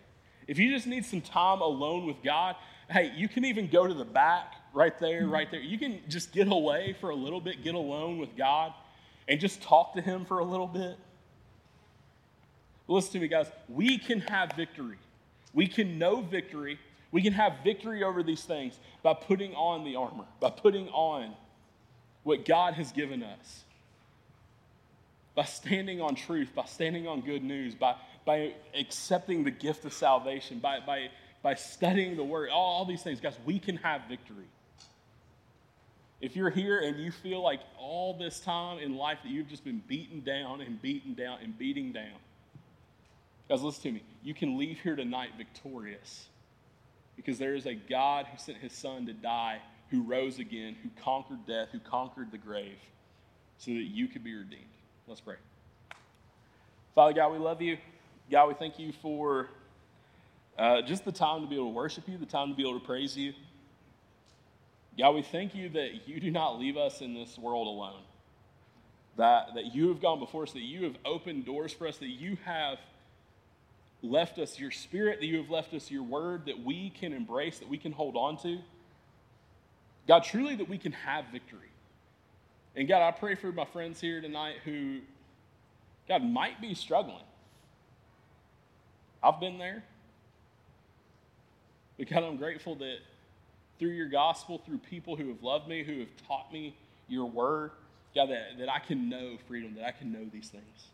If 0.48 0.59
you 0.59 0.70
just 0.70 0.87
need 0.87 1.04
some 1.04 1.20
time 1.20 1.61
alone 1.61 2.07
with 2.07 2.22
God, 2.22 2.57
hey, 2.90 3.12
you 3.16 3.28
can 3.28 3.44
even 3.44 3.68
go 3.68 3.87
to 3.87 3.94
the 3.94 4.04
back 4.04 4.54
right 4.74 4.98
there, 4.98 5.22
mm-hmm. 5.22 5.33
right 5.33 5.50
there. 5.50 5.61
You 5.61 5.78
can 5.78 6.00
just 6.09 6.33
get 6.33 6.48
away 6.48 6.96
for 7.00 7.11
a 7.11 7.14
little 7.14 7.40
bit, 7.40 7.62
get 7.62 7.74
alone 7.74 8.18
with 8.18 8.37
God, 8.37 8.74
and 9.28 9.40
just 9.40 9.62
talk 9.62 9.94
to 9.94 10.02
Him 10.02 10.24
for 10.24 10.40
a 10.40 10.44
little 10.44 10.66
bit. 10.66 10.96
Listen 12.88 13.12
to 13.12 13.20
me, 13.20 13.28
guys. 13.28 13.46
We 13.68 13.96
can 13.96 14.20
have 14.20 14.52
victory. 14.52 14.98
We 15.54 15.66
can 15.68 15.98
know 15.98 16.20
victory. 16.20 16.78
We 17.12 17.22
can 17.22 17.32
have 17.32 17.58
victory 17.62 18.02
over 18.02 18.22
these 18.22 18.42
things 18.42 18.78
by 19.02 19.14
putting 19.14 19.54
on 19.54 19.84
the 19.84 19.96
armor, 19.96 20.24
by 20.40 20.50
putting 20.50 20.88
on 20.88 21.34
what 22.24 22.44
God 22.44 22.74
has 22.74 22.90
given 22.90 23.22
us, 23.22 23.64
by 25.34 25.44
standing 25.44 26.00
on 26.00 26.16
truth, 26.16 26.50
by 26.54 26.64
standing 26.64 27.06
on 27.06 27.20
good 27.20 27.44
news, 27.44 27.74
by, 27.74 27.94
by 28.24 28.54
accepting 28.74 29.44
the 29.44 29.50
gift 29.50 29.84
of 29.84 29.92
salvation, 29.92 30.58
by, 30.58 30.80
by, 30.80 31.08
by 31.42 31.54
studying 31.54 32.16
the 32.16 32.24
word, 32.24 32.50
all, 32.50 32.78
all 32.78 32.84
these 32.84 33.02
things. 33.02 33.20
Guys, 33.20 33.36
we 33.44 33.58
can 33.58 33.76
have 33.76 34.02
victory. 34.08 34.46
If 36.20 36.34
you're 36.34 36.50
here 36.50 36.80
and 36.80 36.98
you 36.98 37.12
feel 37.12 37.42
like 37.42 37.60
all 37.78 38.14
this 38.14 38.40
time 38.40 38.78
in 38.78 38.96
life 38.96 39.18
that 39.22 39.30
you've 39.30 39.48
just 39.48 39.62
been 39.62 39.82
beaten 39.86 40.20
down 40.20 40.62
and 40.62 40.80
beaten 40.80 41.14
down 41.14 41.38
and 41.42 41.56
beating 41.56 41.92
down, 41.92 42.16
guys, 43.48 43.62
listen 43.62 43.82
to 43.82 43.92
me. 43.92 44.02
You 44.24 44.32
can 44.32 44.56
leave 44.56 44.80
here 44.80 44.96
tonight 44.96 45.28
victorious 45.37 46.28
because 47.14 47.38
there 47.38 47.54
is 47.54 47.66
a 47.66 47.74
God 47.74 48.26
who 48.26 48.38
sent 48.38 48.56
his 48.56 48.72
son 48.72 49.04
to 49.06 49.12
die, 49.12 49.60
who 49.90 50.02
rose 50.02 50.38
again, 50.38 50.76
who 50.82 50.88
conquered 51.02 51.46
death, 51.46 51.68
who 51.70 51.78
conquered 51.78 52.32
the 52.32 52.38
grave, 52.38 52.78
so 53.58 53.70
that 53.70 53.82
you 53.82 54.08
could 54.08 54.24
be 54.24 54.34
redeemed. 54.34 54.62
Let's 55.06 55.20
pray. 55.20 55.37
Father 56.94 57.12
God, 57.12 57.32
we 57.32 57.38
love 57.38 57.60
you. 57.60 57.76
God, 58.30 58.48
we 58.48 58.54
thank 58.54 58.78
you 58.78 58.92
for 59.02 59.50
uh, 60.58 60.80
just 60.80 61.04
the 61.04 61.12
time 61.12 61.42
to 61.42 61.46
be 61.46 61.56
able 61.56 61.66
to 61.66 61.74
worship 61.74 62.08
you, 62.08 62.16
the 62.16 62.24
time 62.24 62.48
to 62.48 62.54
be 62.54 62.62
able 62.62 62.80
to 62.80 62.87
praise 62.87 63.14
you. 63.16 63.34
God, 64.98 65.14
we 65.16 65.22
thank 65.22 65.54
you 65.54 65.68
that 65.70 66.08
you 66.08 66.18
do 66.18 66.30
not 66.30 66.58
leave 66.58 66.78
us 66.78 67.02
in 67.02 67.12
this 67.12 67.37
world 67.37 67.66
alone. 67.66 68.00
That, 69.16 69.48
that 69.54 69.74
you 69.74 69.88
have 69.88 70.00
gone 70.00 70.18
before 70.18 70.44
us, 70.44 70.52
that 70.52 70.62
you 70.62 70.84
have 70.84 70.96
opened 71.04 71.44
doors 71.44 71.72
for 71.74 71.87
us, 71.87 71.98
that 71.98 72.08
you 72.08 72.38
have 72.44 72.78
left 74.04 74.38
us 74.38 74.58
your 74.58 74.70
spirit, 74.70 75.20
that 75.20 75.26
you 75.26 75.38
have 75.38 75.50
left 75.50 75.72
us 75.74 75.90
your 75.90 76.02
word 76.02 76.46
that 76.46 76.62
we 76.62 76.90
can 76.90 77.12
embrace, 77.12 77.58
that 77.58 77.68
we 77.68 77.78
can 77.78 77.92
hold 77.92 78.16
on 78.16 78.36
to. 78.38 78.58
God, 80.06 80.24
truly 80.24 80.54
that 80.56 80.68
we 80.68 80.78
can 80.78 80.92
have 80.92 81.24
victory. 81.32 81.70
And 82.76 82.86
God, 82.86 83.02
I 83.02 83.10
pray 83.12 83.34
for 83.34 83.50
my 83.52 83.64
friends 83.64 84.00
here 84.00 84.20
tonight 84.20 84.56
who, 84.64 84.98
God, 86.08 86.22
might 86.22 86.60
be 86.60 86.74
struggling. 86.74 87.24
I've 89.22 89.40
been 89.40 89.58
there. 89.58 89.82
But 91.96 92.10
God, 92.10 92.24
I'm 92.24 92.36
grateful 92.36 92.74
that 92.76 92.96
through 93.78 93.90
your 93.90 94.08
gospel, 94.08 94.58
through 94.58 94.78
people 94.78 95.16
who 95.16 95.28
have 95.28 95.42
loved 95.42 95.68
me, 95.68 95.82
who 95.82 96.00
have 96.00 96.08
taught 96.28 96.52
me 96.52 96.76
your 97.08 97.26
word, 97.26 97.70
God, 98.14 98.30
that, 98.30 98.58
that 98.58 98.68
I 98.68 98.80
can 98.80 99.08
know 99.08 99.36
freedom, 99.48 99.74
that 99.76 99.84
I 99.86 99.92
can 99.92 100.12
know 100.12 100.26
these 100.32 100.48
things. 100.48 100.88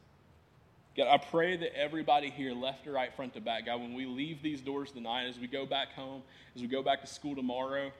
God, 1.01 1.09
I 1.09 1.17
pray 1.17 1.57
that 1.57 1.75
everybody 1.75 2.29
here, 2.29 2.53
left 2.53 2.85
to 2.85 2.91
right, 2.91 3.15
front 3.15 3.33
to 3.33 3.41
back, 3.41 3.65
God, 3.65 3.81
when 3.81 3.95
we 3.95 4.05
leave 4.05 4.43
these 4.43 4.61
doors 4.61 4.91
tonight, 4.93 5.29
as 5.29 5.39
we 5.39 5.47
go 5.47 5.65
back 5.65 5.95
home, 5.95 6.23
as 6.55 6.61
we 6.61 6.69
go 6.69 6.83
back 6.83 7.01
to 7.01 7.07
school 7.07 7.35
tomorrow, 7.35 7.91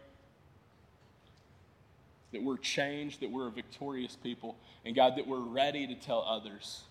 that 2.33 2.43
we're 2.43 2.59
changed, 2.59 3.21
that 3.21 3.31
we're 3.31 3.49
a 3.49 3.51
victorious 3.51 4.17
people, 4.17 4.55
and 4.85 4.95
God, 4.95 5.17
that 5.17 5.27
we're 5.27 5.41
ready 5.41 5.87
to 5.87 5.95
tell 5.95 6.23
others 6.29 6.83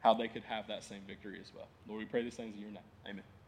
how 0.00 0.14
they 0.14 0.26
could 0.26 0.44
have 0.44 0.68
that 0.68 0.82
same 0.82 1.02
victory 1.06 1.38
as 1.38 1.52
well. 1.54 1.68
Lord, 1.86 1.98
we 1.98 2.06
pray 2.06 2.22
these 2.22 2.34
things 2.34 2.54
in 2.54 2.60
your 2.62 2.70
name. 2.70 2.80
Amen. 3.06 3.22